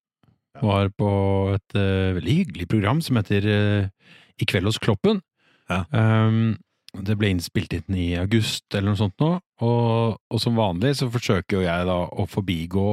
[0.64, 1.10] Var på
[1.58, 3.44] et veldig hyggelig program som heter
[4.40, 5.22] I kveld hos Kloppen.
[5.70, 5.84] Ja.
[5.94, 6.58] Um,
[6.98, 11.10] det ble innspilt inn i august eller noe sånt nå, og, og som vanlig så
[11.14, 12.88] forsøker jo jeg da å forbigå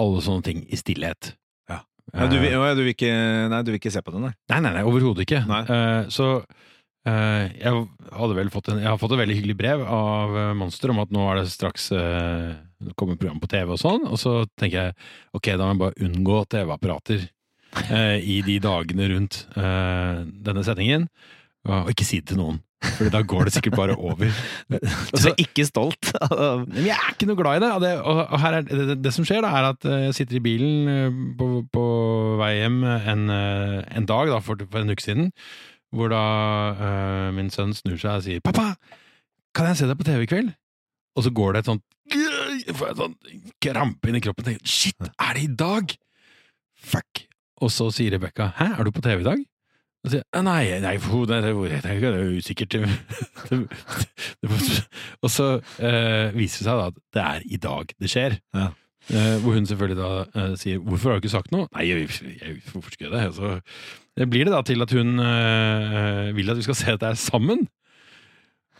[0.00, 1.34] alle sånne ting i stillhet.
[1.68, 1.82] Ja.
[2.14, 3.12] ja du, vil, du, vil ikke,
[3.52, 4.32] nei, du vil ikke se på den, nei?
[4.52, 5.42] Nei, nei, nei, overhodet ikke.
[5.48, 5.60] Nei.
[5.68, 7.84] Uh, så uh, jeg
[8.16, 11.04] hadde vel fått en, jeg har fått et veldig hyggelig brev av eh, Monster om
[11.04, 12.56] at nå er det straks uh,
[12.96, 14.96] kommer program på TV og sånn, og så tenker jeg
[15.36, 17.28] ok, da må jeg bare unngå TV-apparater
[17.90, 21.08] eh, i de dagene rundt eh, denne sendingen,
[21.66, 22.60] og ikke si det til noen.
[22.84, 24.30] For da går det sikkert bare over.
[25.16, 26.10] Du er ikke stolt?
[26.68, 27.70] Men jeg er ikke noe glad i det.
[27.72, 30.44] Og det, og, er, det, det som skjer, da, er at eh, jeg sitter i
[30.44, 31.86] bilen eh, på, på
[32.40, 35.32] vei hjem en, eh, en dag da, for, for en uke siden,
[35.94, 36.22] hvor da
[36.76, 38.74] eh, min sønn snur seg og sier 'Pappa,
[39.56, 40.54] kan jeg se deg på TV i kveld?'
[41.16, 41.84] Og så går det et sånt
[42.76, 43.14] får jeg sånn
[43.64, 44.46] krampe inn i kroppen.
[44.46, 45.96] Tenker, Shit, er det i dag?!
[46.76, 47.24] Fuck!
[47.64, 49.44] Og så sier Rebekka 'Hæ, er du på TV i dag?'
[50.04, 51.66] Og sier jeg, nei, nei, for det, er jo
[52.38, 52.76] usikkert.
[55.24, 55.46] Og så
[55.82, 58.32] eh, viser det seg da at det er i dag det skjer.
[58.54, 58.68] Ja.
[59.10, 62.08] Eh, hvor hun selvfølgelig da eh, sier 'hvorfor har du ikke sagt noe?' Nei, jeg,
[62.38, 63.34] jeg, hvorfor skulle jeg det?
[63.34, 63.60] Så
[64.16, 67.66] det blir det da til at hun eh, vil at vi skal se dette sammen.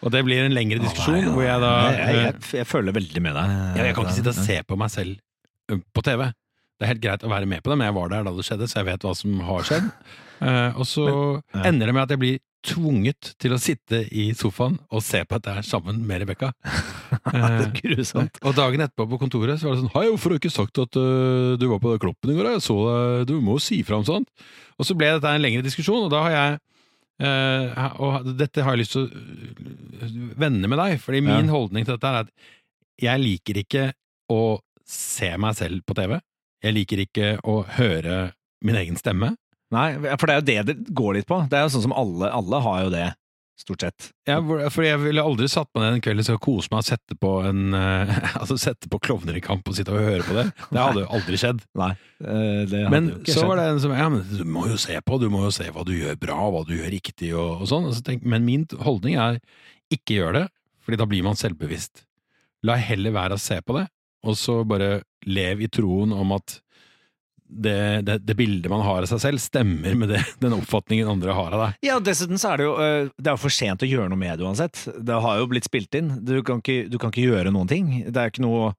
[0.05, 2.93] Og det blir en lengre diskusjon, hvor jeg da jeg, jeg, eh, jeg, jeg følger
[2.93, 3.47] veldig med deg.
[3.81, 5.16] jeg kan ikke sitte og se på meg selv
[5.95, 6.31] på TV.
[6.77, 8.45] Det er helt greit å være med på det, men jeg var der da det
[8.45, 9.87] skjedde, så jeg vet hva som har skjedd.
[10.43, 11.62] Uh, og så ja.
[11.70, 15.37] ender det med at jeg blir tvunget til å sitte i sofaen og se på
[15.39, 16.51] at det er sammen med Rebekka.
[17.27, 18.39] Det er grusomt.
[18.43, 20.81] og dagen etterpå på kontoret så var det sånn Hei, hvorfor har du ikke sagt
[20.83, 22.49] at uh, du var på Kloppen i går?
[22.57, 24.29] Jeg så deg, du må jo si fra om sånt.
[24.77, 26.59] Og så ble dette en lengre diskusjon, og da har jeg
[27.22, 30.11] uh, og dette har jeg lyst til å
[30.43, 31.53] vende med deg, fordi min Ja.
[31.55, 32.35] holdning til dette er at
[33.07, 33.87] jeg liker ikke
[34.33, 36.18] å se meg selv på TV.
[36.65, 38.31] Jeg liker ikke å høre
[38.65, 39.35] min egen stemme.
[39.75, 41.43] Nei, for det er jo det det går litt på.
[41.51, 43.07] Det er jo sånn som alle, alle har jo det,
[43.59, 44.09] stort sett.
[44.29, 44.37] Ja,
[44.71, 47.17] for jeg ville aldri satt meg ned en kveld og skal kose meg og sette
[47.19, 47.73] på en
[48.43, 50.45] Altså sette på Klovner i kamp og sitte og høre på det.
[50.69, 51.63] Det hadde jo aldri skjedd.
[51.83, 51.91] Nei,
[52.21, 53.49] eh, Men så skjedd.
[53.49, 55.71] var det en som Ja, men du må jo se på, du må jo se
[55.73, 57.89] hva du gjør bra, hva du gjør riktig og, og sånn.
[57.91, 59.41] Altså, tenk, men min holdning er
[59.93, 60.47] ikke gjør det,
[60.85, 62.05] fordi da blir man selvbevisst.
[62.67, 63.87] La heller være å se på det,
[64.25, 66.61] og så bare lev i troen om at
[67.47, 71.35] det, det, det bildet man har av seg selv, stemmer med det, den oppfatningen andre
[71.37, 71.77] har av deg.
[71.87, 74.41] Ja, dessuten så er det jo eh, Det er for sent å gjøre noe med
[74.41, 74.81] det uansett.
[74.99, 76.11] Det har jo blitt spilt inn.
[76.27, 77.93] Du kan ikke, du kan ikke gjøre noen ting.
[78.09, 78.73] Det er ikke noe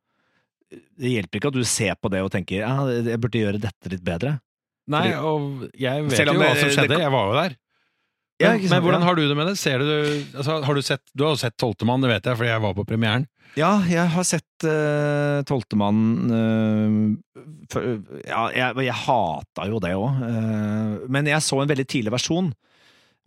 [1.00, 2.74] Det hjelper ikke at du ser på det og tenker ja,
[3.08, 4.36] jeg burde gjøre dette litt bedre.
[4.92, 7.56] Nei, og jeg vet jo hva som skjedde, kan- jeg var jo der.
[8.38, 9.56] Men, ja, men hvordan har du det med det?
[9.58, 9.88] Ser du,
[10.38, 12.76] altså, har du, sett, du har jo sett Tolvtemann, det vet jeg, fordi jeg var
[12.78, 13.26] på premieren.
[13.56, 16.02] Ja, jeg har sett uh, Tolvtemann
[18.28, 20.22] Ja, jeg, jeg hata jo det òg.
[21.10, 22.52] men jeg så en veldig tidlig versjon.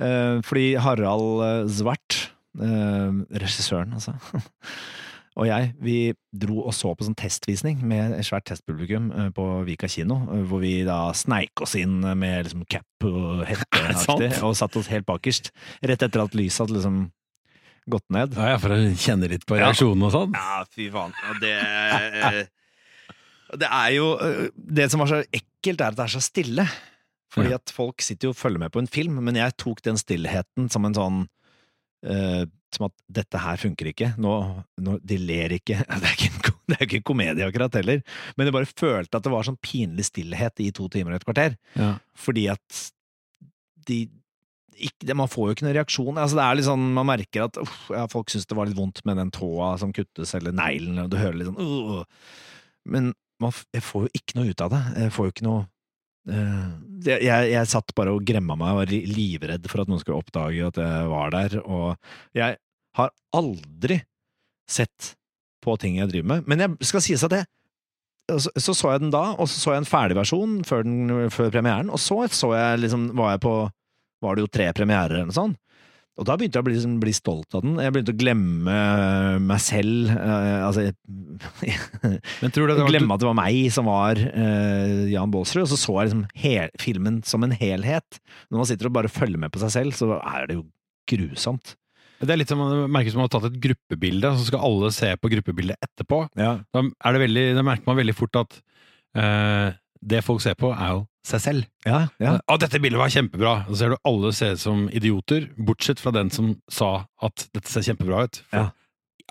[0.01, 2.19] eh, fordi Harald Zwart, Svart,
[2.61, 3.11] eh,
[3.43, 4.15] regissøren altså,
[5.41, 5.97] og jeg, vi
[6.33, 10.43] dro og så på sånn testvisning med et svært testpublikum eh, på Vika kino, eh,
[10.49, 13.45] hvor vi da sneik oss inn med liksom cap og
[14.07, 14.25] sant?
[14.43, 15.53] og satt oss helt bakerst.
[15.85, 17.03] Rett etter at lyset hadde liksom
[17.93, 18.37] gått ned.
[18.39, 20.37] Ja, for å kjenne litt på reaksjonen og sånn.
[20.37, 21.17] Ja, fy faen.
[21.31, 21.57] Og det
[23.61, 24.07] Det er jo
[24.55, 26.67] Det som var så ekkelt, er at det er så stille.
[27.31, 29.99] Fordi at folk sitter jo og følger med på en film, men jeg tok den
[30.01, 31.21] stillheten som en sånn
[32.07, 32.43] uh,
[32.75, 34.13] Som at dette her funker ikke.
[34.19, 34.35] Nå,
[34.83, 35.79] nå De ler ikke.
[36.03, 38.03] Det er ikke, en, det er ikke en komedie akkurat heller,
[38.39, 41.27] men jeg bare følte at det var sånn pinlig stillhet i to timer og et
[41.27, 41.57] kvarter.
[41.75, 41.97] Ja.
[42.15, 42.83] Fordi at
[43.91, 44.05] de
[44.77, 46.21] ikke, Man får jo ikke noen reaksjon.
[46.21, 48.79] Altså det er litt sånn, Man merker at uff, ja, folk syns det var litt
[48.79, 52.31] vondt med den tåa som kuttes, eller neglen, og du hører litt sånn uh.
[52.91, 54.81] Men man, jeg får jo ikke noe ut av det.
[55.05, 55.61] Jeg får jo ikke noe
[56.31, 56.67] uh,
[57.07, 60.67] jeg, jeg satt bare og gremma meg og var livredd for at noen skulle oppdage
[60.67, 62.59] at jeg var der, og jeg
[62.99, 64.03] har aldri
[64.71, 65.15] sett
[65.65, 66.51] på ting jeg driver med.
[66.51, 67.45] Men jeg skal sies at det
[68.31, 71.31] så, så så jeg den da, og så så jeg en ferdig versjon før, den,
[71.35, 73.55] før premieren, og så så jeg liksom, var jeg på
[74.23, 75.59] var det jo tre premierer eller noe sånt.
[76.21, 77.79] Og da begynte jeg å bli, liksom, bli stolt av den.
[77.81, 78.79] Jeg begynte å glemme
[79.41, 80.11] meg selv.
[80.11, 80.85] Uh, altså
[82.43, 85.65] Men tror du det var Glemme at det var meg som var uh, Jan Baalsrud,
[85.65, 88.21] og så så jeg liksom hel, filmen som en helhet.
[88.51, 90.67] Når man sitter og bare følger med på seg selv, så er det jo
[91.09, 91.77] grusomt.
[92.21, 94.91] Det er litt som man merker som man har tatt et gruppebilde, så skal alle
[94.93, 96.27] se på gruppebildet etterpå.
[96.37, 96.59] Ja.
[96.69, 98.59] Da, det veldig, da merker man veldig fort at
[99.17, 99.71] eh,
[100.03, 101.67] det folk ser på, er jo seg selv.
[101.85, 102.39] Ja, ja.
[102.49, 103.55] Å, dette bildet var kjempebra!
[103.69, 107.69] Så ser du alle se ut som idioter, bortsett fra den som sa at dette
[107.69, 108.43] ser kjempebra ut.
[108.51, 108.71] For Ja.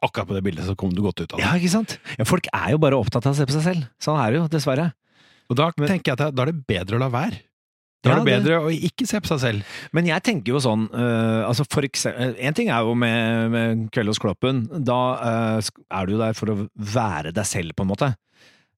[0.06, 1.46] akkurat på det bildet så kom du godt ut av det.
[1.46, 1.98] ja, ikke sant?
[2.18, 3.90] Ja, folk er jo bare opptatt av å se på seg selv.
[4.00, 4.94] Sånn er det jo, dessverre.
[5.50, 7.42] Og da Men- tenker jeg at da er det bedre å la være.
[8.02, 9.64] Da er det bedre å ikke se på seg selv.
[9.92, 13.92] Men jeg tenker jo sånn uh, altså for eksempel, En ting er jo med, med
[13.92, 14.62] Kveld hos Kloppen.
[14.86, 15.60] Da uh,
[15.92, 18.16] er du jo der for å være deg selv, på en måte.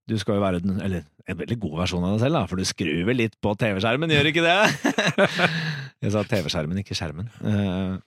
[0.09, 2.61] Du skal jo være den, eller en veldig god versjon av deg selv, da, for
[2.61, 4.55] du skrur vel litt på TV-skjermen, gjør ikke det?
[6.05, 7.29] jeg sa TV-skjermen, ikke skjermen.
[7.47, 7.97] Eh,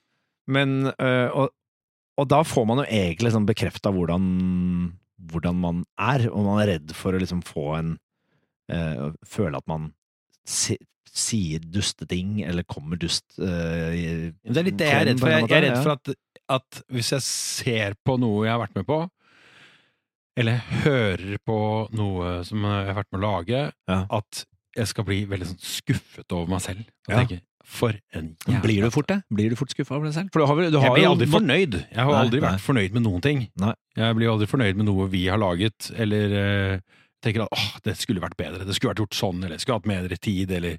[0.55, 1.53] men øh, og,
[2.21, 4.25] og da får man jo egentlig liksom bekrefta hvordan,
[5.31, 7.95] hvordan man er, og man er redd for å liksom få en
[8.71, 9.89] øh, Føle at man
[10.45, 15.31] sier duste ting, eller kommer dust Det er litt det jeg er redd for.
[15.31, 16.15] Jeg, jeg er redd for at,
[16.59, 18.99] at hvis jeg ser på noe jeg har vært med på,
[20.37, 21.57] eller hører på
[21.95, 23.99] noe som jeg har vært med å lage, Ja.
[24.09, 26.85] at jeg skal bli veldig sånn skuffet over meg selv.
[27.07, 27.21] Ja.
[27.23, 29.23] tenke, for en jævla Blir du fort det?
[29.33, 30.29] Blir du fort skuffa over deg selv?
[30.35, 31.77] Du har, du har Jeg blir aldri fornøyd.
[31.89, 32.49] Jeg har Nei, aldri nei.
[32.51, 33.47] vært fornøyd med noen ting.
[33.57, 33.73] Nei.
[33.97, 36.79] Jeg blir aldri fornøyd med noe vi har laget, eller eh,
[37.25, 39.79] tenker at åh, det skulle vært bedre, det skulle vært gjort sånn, eller jeg skulle
[39.79, 40.77] hatt mer tid, eller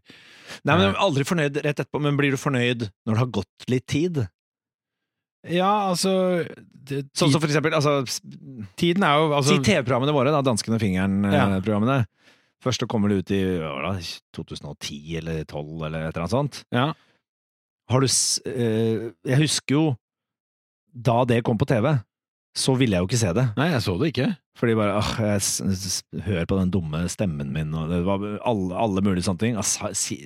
[0.65, 3.87] Nei, men Aldri fornøyd rett etterpå, men blir du fornøyd når det har gått litt
[3.91, 4.21] tid?
[5.53, 6.12] Ja, altså
[6.86, 7.99] det, Sånn som for eksempel altså,
[8.78, 10.42] Tiden er jo altså, Si TV-programmene våre, da.
[10.47, 12.05] Danskene og Fingeren-programmene.
[12.64, 16.61] Først så kommer det ut i det, 2010 eller 2012 eller et eller annet sånt.
[16.74, 16.88] Ja.
[17.92, 19.86] Har du eh, Jeg husker jo
[20.97, 21.90] da det kom på TV,
[22.57, 23.44] så ville jeg jo ikke se det.
[23.59, 24.30] Nei, jeg så det ikke.
[24.57, 29.03] Fordi bare åh, jeg hører på den dumme stemmen min, og det var alle, alle
[29.05, 29.59] mulige sånne ting.
[29.61, 30.16] Altså, si,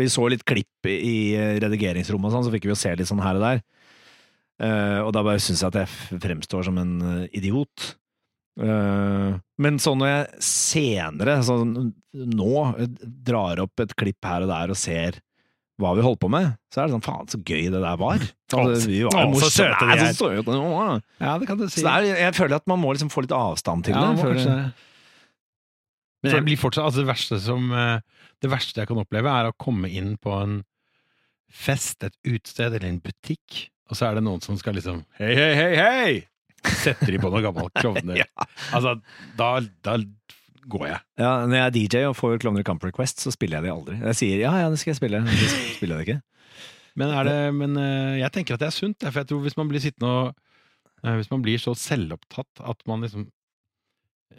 [0.00, 3.10] vi så litt klipp i eh, redigeringsrommet og sånn, så fikk vi jo se litt
[3.10, 3.60] sånn her og der.
[4.58, 7.92] Eh, og da bare syns jeg at jeg fremstår som en eh, idiot.
[8.58, 12.50] Eh, men så når jeg senere, sånn nå,
[13.28, 15.20] drar opp et klipp her og der og ser
[15.78, 18.18] hva vi holdt på med, så er det sånn faen så gøy det der var.
[18.50, 20.08] Altså, vi var Å, så søte de er.
[20.10, 20.96] så søte de var.
[21.22, 21.84] Ja, det kan du si.
[21.84, 24.32] Så det jeg føler at man må liksom få litt avstand til Ja, det.
[24.42, 24.56] det.
[26.26, 27.68] Men jeg blir fortsatt, altså det verste som
[28.42, 30.58] Det verste jeg kan oppleve, er å komme inn på en
[31.46, 35.32] fest, et utested eller en butikk, og så er det noen som skal liksom Hei,
[35.36, 36.12] hei, hei, hei!
[36.82, 38.18] Setter de på noen gammel klovner.
[38.22, 38.48] Ja.
[38.74, 38.96] Altså,
[39.38, 39.50] da,
[39.86, 39.94] da
[40.68, 41.00] går jeg.
[41.20, 43.96] Ja, når jeg er DJ og får Klovner Camp Request, så spiller jeg de aldri.
[44.10, 46.20] Jeg sier ja, ja, det skal jeg spille, men så spiller jeg det ikke.
[46.98, 49.56] Men, er det, men eh, jeg tenker at det er sunt, for jeg tror hvis
[49.58, 50.30] man blir sittende og
[51.04, 53.28] eh, Hvis man blir så selvopptatt at man liksom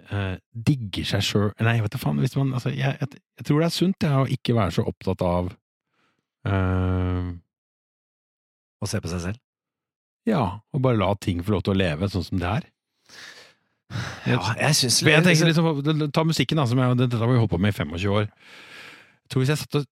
[0.10, 2.18] Uh, digger seg sjøl Nei, vet du faen.
[2.22, 4.86] Hvis man, altså, jeg, jeg, jeg tror det er sunt jeg, å ikke være så
[4.90, 5.50] opptatt av
[6.50, 7.28] eh,
[8.80, 9.42] Å se på seg selv.
[10.28, 12.68] Ja, og bare la ting få lov til å leve sånn som det er.
[14.30, 17.54] Ja, jeg syns jeg tenker liksom, Ta musikken, da, som jeg, dette har vi holdt
[17.56, 18.28] på med i 25 år.
[18.30, 19.88] Jeg tror Hvis jeg satt og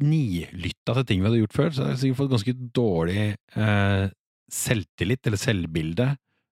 [0.00, 4.04] nilytta til ting vi hadde gjort før, så hadde jeg sikkert fått ganske dårlig eh,
[4.50, 6.06] selvtillit, eller selvbilde,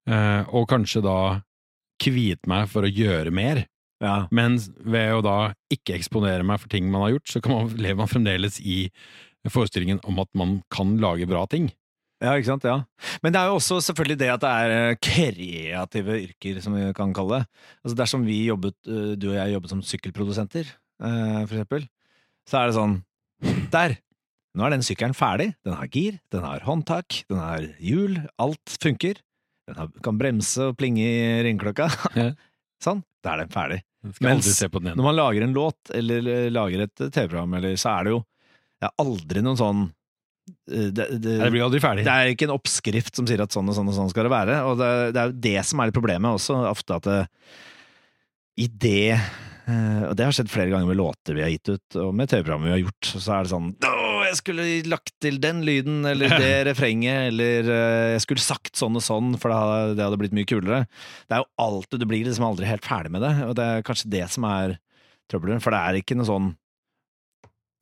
[0.10, 1.20] eh, og kanskje da
[2.02, 3.66] kviet meg for å gjøre mer.
[4.04, 4.26] ja.
[4.36, 5.38] Men ved å da
[5.72, 8.90] ikke eksponere meg for ting man har gjort, så kan man, lever man fremdeles i
[9.54, 11.70] forestillingen om at man kan lage bra ting.
[12.24, 12.64] ja, ikke sant.
[12.64, 12.80] Ja.
[13.22, 16.88] Men det er jo også selvfølgelig det at det er eh, kreative yrker, som vi
[16.98, 17.48] kan kalle det.
[17.84, 20.72] Altså Dersom vi jobbet, eh, du og jeg jobbet som sykkelprodusenter,
[21.04, 21.86] eh, for eksempel,
[22.50, 22.98] så er det sånn
[23.74, 23.98] Der!
[24.56, 25.50] Nå er den sykkelen ferdig.
[25.68, 28.14] Den har gir, den har håndtak, den har hjul.
[28.39, 29.18] Alt funker.
[29.68, 31.89] Den har, kan bremse og plinge i ringeklokka.
[32.16, 32.30] Ja.
[32.86, 33.02] Sånn.
[33.26, 33.82] Da er den ferdig.
[34.22, 35.00] Mens- aldri se på den igjen.
[35.02, 38.22] Når man lager en låt, eller lager et TV-program, så er det jo
[38.82, 39.86] Det er aldri noen sånn
[40.71, 42.05] eh, det, det, det blir aldri ferdig.
[42.07, 44.36] det er ikke en oppskrift som sier at sånn og sånn og sånn skal det
[44.36, 44.59] være.
[44.69, 47.21] Og det, det er jo det som er litt problemet også, ofte at det,
[48.55, 51.97] i det eh, Og det har skjedd flere ganger med låter vi har gitt ut,
[51.99, 53.09] og med TV-programmer vi har gjort.
[53.11, 57.71] Så er det sånn Å, jeg skulle lagt til den lyden, eller det refrenget, eller
[57.71, 60.84] eh, jeg skulle sagt sånn og sånn, for det det hadde blitt mye kulere.
[61.28, 63.88] Det er jo alltid Du blir liksom aldri helt ferdig med det, og det er
[63.88, 64.78] kanskje det som er
[65.32, 66.53] trøbbelen, For det er ikke noe sånn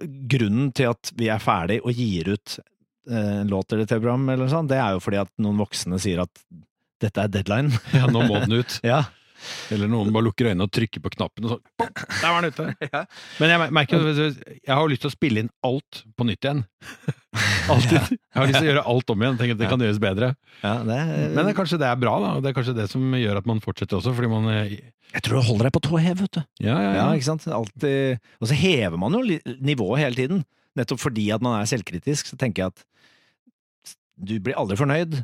[0.01, 4.51] Grunnen til at vi er ferdig og gir ut eh, en låt eller TV-program, eller
[4.51, 6.45] sånn, det er jo fordi at noen voksne sier at
[7.03, 7.73] dette er deadline.
[7.93, 8.79] Ja, nå må den ut.
[8.93, 9.03] Ja.
[9.73, 12.53] Eller noen bare lukker øynene og trykker på knappen, og så pop, Der var den
[12.53, 12.67] ute!
[12.93, 13.03] Ja.
[13.41, 16.63] Men jeg merker Jeg har lyst til å spille inn alt på nytt igjen.
[17.73, 17.99] Alltid.
[18.13, 19.37] Jeg har lyst til å gjøre alt om igjen.
[19.39, 20.31] Tenker at det kan gjøres bedre.
[20.61, 20.97] Ja, det,
[21.37, 22.33] Men det kanskje det er bra, da.
[22.43, 24.75] Det er kanskje det som gjør at man fortsetter også, fordi man eh,
[25.13, 26.41] jeg tror du holder deg på tå hev, vet du.
[26.65, 27.07] Ja, ja, Ja, ja.
[27.17, 27.45] ikke sant?
[27.53, 28.23] Altid.
[28.41, 29.21] Og så hever man jo
[29.61, 30.41] nivået hele tiden.
[30.77, 32.85] Nettopp fordi at man er selvkritisk, så tenker jeg at
[34.17, 35.19] du blir aldri fornøyd.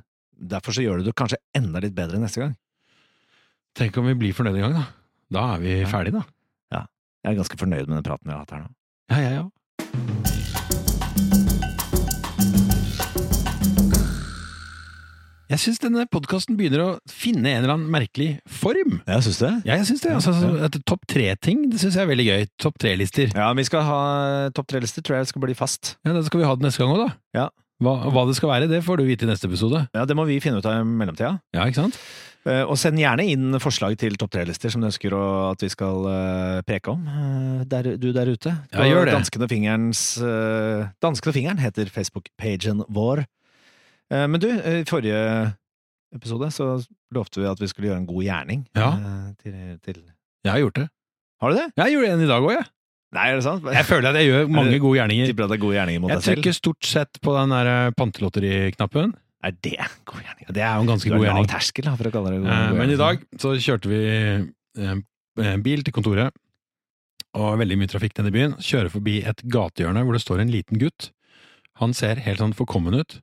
[0.51, 2.53] Derfor så gjør du det kanskje enda litt bedre neste gang.
[3.78, 4.86] Tenk om vi blir fornøyd en gang, da.
[5.32, 5.86] Da er vi Ja.
[5.88, 6.26] ferdige, da.
[7.22, 8.70] Jeg er ganske fornøyd med den praten vi har hatt her nå.
[9.11, 10.49] Ja, ja, ja.
[15.49, 18.99] Jeg syns denne podkasten begynner å finne en eller annen merkelig form.
[19.09, 19.49] Jeg syns det?
[19.65, 20.11] Ja, jeg syns det.
[20.13, 22.43] Altså, altså Topp tre-ting det synes jeg er veldig gøy.
[22.61, 23.32] Topp tre-lister.
[23.34, 23.97] Ja, vi skal ha
[24.53, 25.95] topp tre-lister tror jeg skal bli fast.
[26.05, 27.09] Ja, Det skal vi ha det neste gang òg, da.
[27.34, 27.47] Ja.
[27.82, 29.82] Hva, hva det skal være, det får du vite i neste episode.
[29.95, 31.39] Ja, Det må vi finne ut av i mellomtida.
[31.55, 31.97] Ja, ikke sant?
[32.48, 35.70] Eh, Og send gjerne inn forslag til topp tre-lister som du ønsker å, at vi
[35.74, 38.54] skal eh, preke om, eh, der, du der ute.
[38.72, 39.16] Ja, gjør det.
[39.18, 43.26] Danskene fingerens eh, fingeren heter Facebook-pagen vår.
[44.10, 45.20] Men du, i forrige
[46.16, 46.80] episode så
[47.14, 48.64] lovte vi at vi skulle gjøre en god gjerning.
[48.74, 48.88] Ja.
[49.44, 50.00] Til, til
[50.46, 50.88] Jeg har gjort det.
[51.44, 51.68] Har du det?
[51.78, 52.66] Jeg gjorde en i dag òg, jeg.
[53.14, 53.68] Nei, er det sant?
[53.70, 55.30] Jeg føler at jeg gjør mange gode gjerninger.
[55.30, 56.40] At det er gode gjerninger mot Jeg deg selv.
[56.42, 57.54] trykker stort sett på den
[58.02, 59.14] pantelotteriknappen.
[59.44, 60.50] Er det god gjerning?
[60.52, 61.48] Det er jo en ganske god gjerning.
[61.48, 64.00] terskel da, for å kalle det god, Eh, god Men i dag så kjørte vi
[64.84, 64.96] eh,
[65.54, 66.34] en bil til kontoret,
[67.40, 68.58] og veldig mye trafikk denne byen.
[68.60, 71.12] Kjører forbi et gatehjørne hvor det står en liten gutt.
[71.80, 73.22] Han ser helt sånn forkommen ut.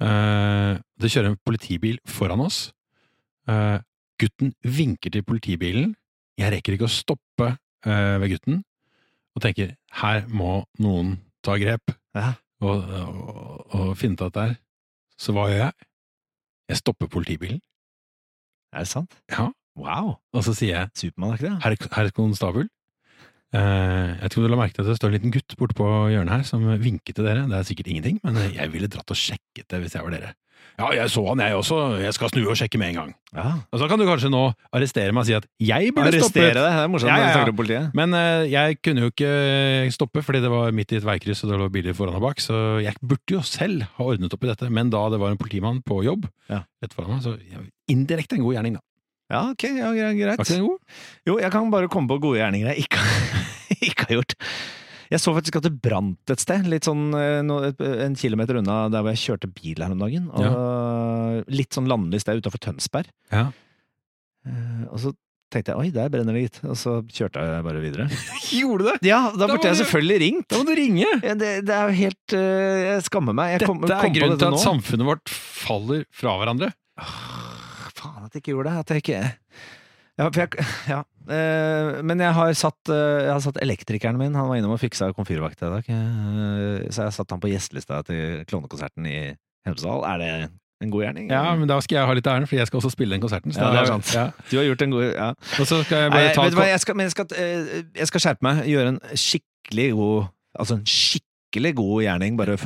[0.00, 2.72] Eh, Det kjører en politibil foran oss.
[3.48, 3.78] Eh,
[4.18, 5.92] Gutten vinker til politibilen.
[6.38, 7.52] Jeg rekker ikke å stoppe
[7.86, 8.64] eh, ved gutten,
[9.36, 12.32] og tenker her må noen ta grep Ja.
[12.60, 14.56] og, og, og finne ut av dette her.
[15.18, 15.88] Så hva gjør jeg?
[16.68, 17.60] Jeg stopper politibilen.
[18.72, 19.14] Er det sant?
[19.32, 19.48] Ja.
[19.78, 20.18] Wow!
[20.34, 21.62] Og så sier jeg Supermann, er ikke det?
[21.64, 22.66] herr, her konstabel.
[23.56, 25.86] Eh, jeg tror du la merke til at det står en liten gutt borte på
[26.12, 27.46] hjørnet her som vinket til dere.
[27.48, 30.34] Det er sikkert ingenting, men jeg ville dratt og sjekket det hvis jeg var dere.
[30.78, 33.08] Ja, jeg så han jeg også, jeg skal snu og sjekke med en gang.
[33.34, 33.48] Ja.
[33.74, 36.54] Og så kan du kanskje nå arrestere meg og si at jeg burde Arrestere stoppet.
[36.54, 37.48] deg, det er morsomt Ja, ja, ja.
[37.50, 37.88] om politiet.
[37.98, 39.32] Men uh, jeg kunne jo ikke
[39.96, 42.38] stoppe fordi det var midt i et veikryss og det lå biler foran og bak,
[42.44, 44.70] så jeg burde jo selv ha ordnet opp i dette.
[44.70, 46.62] Men da det var en politimann på jobb Ja.
[46.80, 47.34] rett foran meg, så
[47.90, 48.84] indirekte en god gjerning, da.
[49.34, 50.16] Ja, ok, ja, greit.
[50.16, 50.38] greit.
[50.38, 50.78] Var ikke den god?
[51.26, 53.02] Jo, jeg kan bare komme på gode gjerninger jeg ikke,
[53.90, 54.38] ikke har gjort.
[55.10, 57.38] Jeg så faktisk at det brant et sted, litt sånn eh,
[58.04, 60.26] en kilometer unna der hvor jeg kjørte bil her om dagen.
[60.34, 63.08] Og Litt sånn landlig sted utafor Tønsberg.
[63.32, 63.46] Ja.
[64.46, 65.14] Eh, Og så
[65.48, 66.58] tenkte jeg oi, der brenner det gitt.
[66.68, 68.08] Og så kjørte jeg bare videre.
[68.58, 68.98] Gjorde du det?
[69.08, 70.48] Ja, da Da burde jeg selvfølgelig ringt!
[70.52, 71.08] Da må du ringe!
[71.24, 73.54] Ja, Det, det er jo helt eh, Jeg skammer meg.
[73.56, 74.62] Jeg kom, Dette er kom på grunnen til at nå.
[74.66, 76.68] samfunnet vårt faller fra hverandre.
[77.00, 78.84] Åh, Faen at jeg ikke gjorde det.
[78.84, 79.22] At jeg ikke
[80.18, 81.02] ja, jeg, ja.
[81.28, 84.80] Eh, men jeg har, satt, eh, jeg har satt elektrikeren min Han var innom og
[84.80, 85.90] fiksa komfyrvakt i dag.
[85.92, 89.18] Eh, så jeg har satt han på gjestelista til Klovnekonserten i
[89.68, 90.06] Hemsedal.
[90.08, 90.32] Er det
[90.82, 91.28] en god gjerning?
[91.30, 93.54] Ja, men da skal jeg ha litt æren, for jeg skal også spille den konserten.
[93.54, 94.10] så Ja, det er sant.
[94.14, 94.26] Ja.
[94.50, 95.30] Du har gjort en god ja.
[95.58, 97.38] Og så skal jeg bare ta vet hva, jeg skal, Men jeg skal,
[98.02, 98.66] jeg skal skjerpe meg.
[98.72, 102.38] Gjøre en skikkelig god Altså en skikkelig god gjerning.
[102.40, 102.56] Bare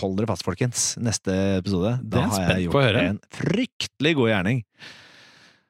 [0.00, 0.86] hold dere fast, folkens.
[0.98, 1.92] Neste episode.
[2.02, 4.64] Da har jeg gjort en fryktelig god gjerning.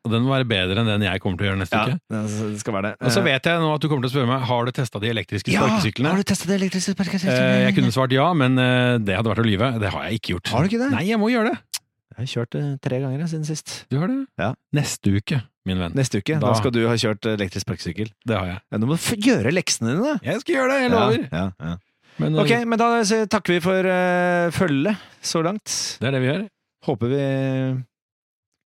[0.05, 2.21] Og den må være bedre enn den jeg kommer til å gjøre neste Ja, uke.
[2.51, 2.93] det skal være det.
[3.05, 5.01] Og så vet jeg nå at du kommer til å spørre meg Har du testa
[5.03, 6.09] de elektriske sparkesyklene.
[6.15, 7.51] Har du testet de elektriske sparkesyklene?
[7.51, 9.69] Eh, Jeg kunne svart ja, men eh, det hadde vært å lyve.
[9.83, 10.53] Det har jeg ikke gjort.
[10.55, 10.89] Har du ikke det?
[10.95, 11.83] Nei, jeg må gjøre det.
[12.11, 13.75] Jeg har kjørt det tre ganger siden sist.
[13.93, 14.17] Du har det?
[14.41, 14.49] Ja.
[14.77, 15.93] Neste uke, min venn.
[15.97, 16.39] Neste uke.
[16.41, 18.11] Da, Da- skal du ha kjørt elektrisk sparkesykkel.
[18.27, 18.59] Det har jeg.
[18.73, 20.17] Ja, du må gjøre leksene dine, da!
[20.33, 21.29] Jeg skal gjøre det, jeg lover.
[21.31, 21.77] Ja, ja, ja.
[22.21, 22.89] Men eh, Ok, men da
[23.37, 25.69] takker vi for uh, følget så langt.
[26.01, 26.43] det er det vi gjør.
[26.89, 27.23] Håper vi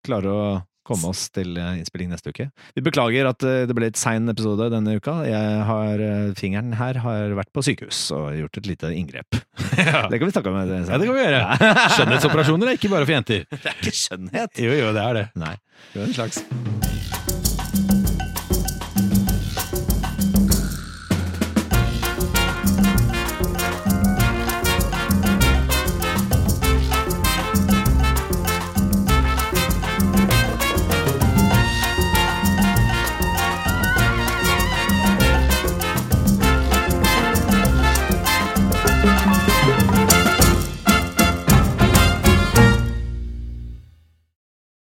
[0.06, 0.42] klarer å
[0.86, 2.48] komme oss til eh, innspilling neste uke.
[2.78, 5.18] Vi beklager at eh, det ble et sein episode denne uka.
[5.28, 9.42] Jeg har, eh, fingeren her har vært på sykehus og gjort et lite inngrep.
[9.76, 10.06] Ja.
[10.10, 10.56] Det kan vi snakke om.
[10.56, 11.42] Ja, det kan vi gjøre.
[11.98, 13.46] Skjønnhetsoperasjoner er ikke bare for jenter.
[13.52, 14.62] Det er ikke skjønnhet.
[14.66, 15.26] Jo, jo, det er det.
[15.42, 15.56] Nei.
[15.92, 16.46] Det er en slags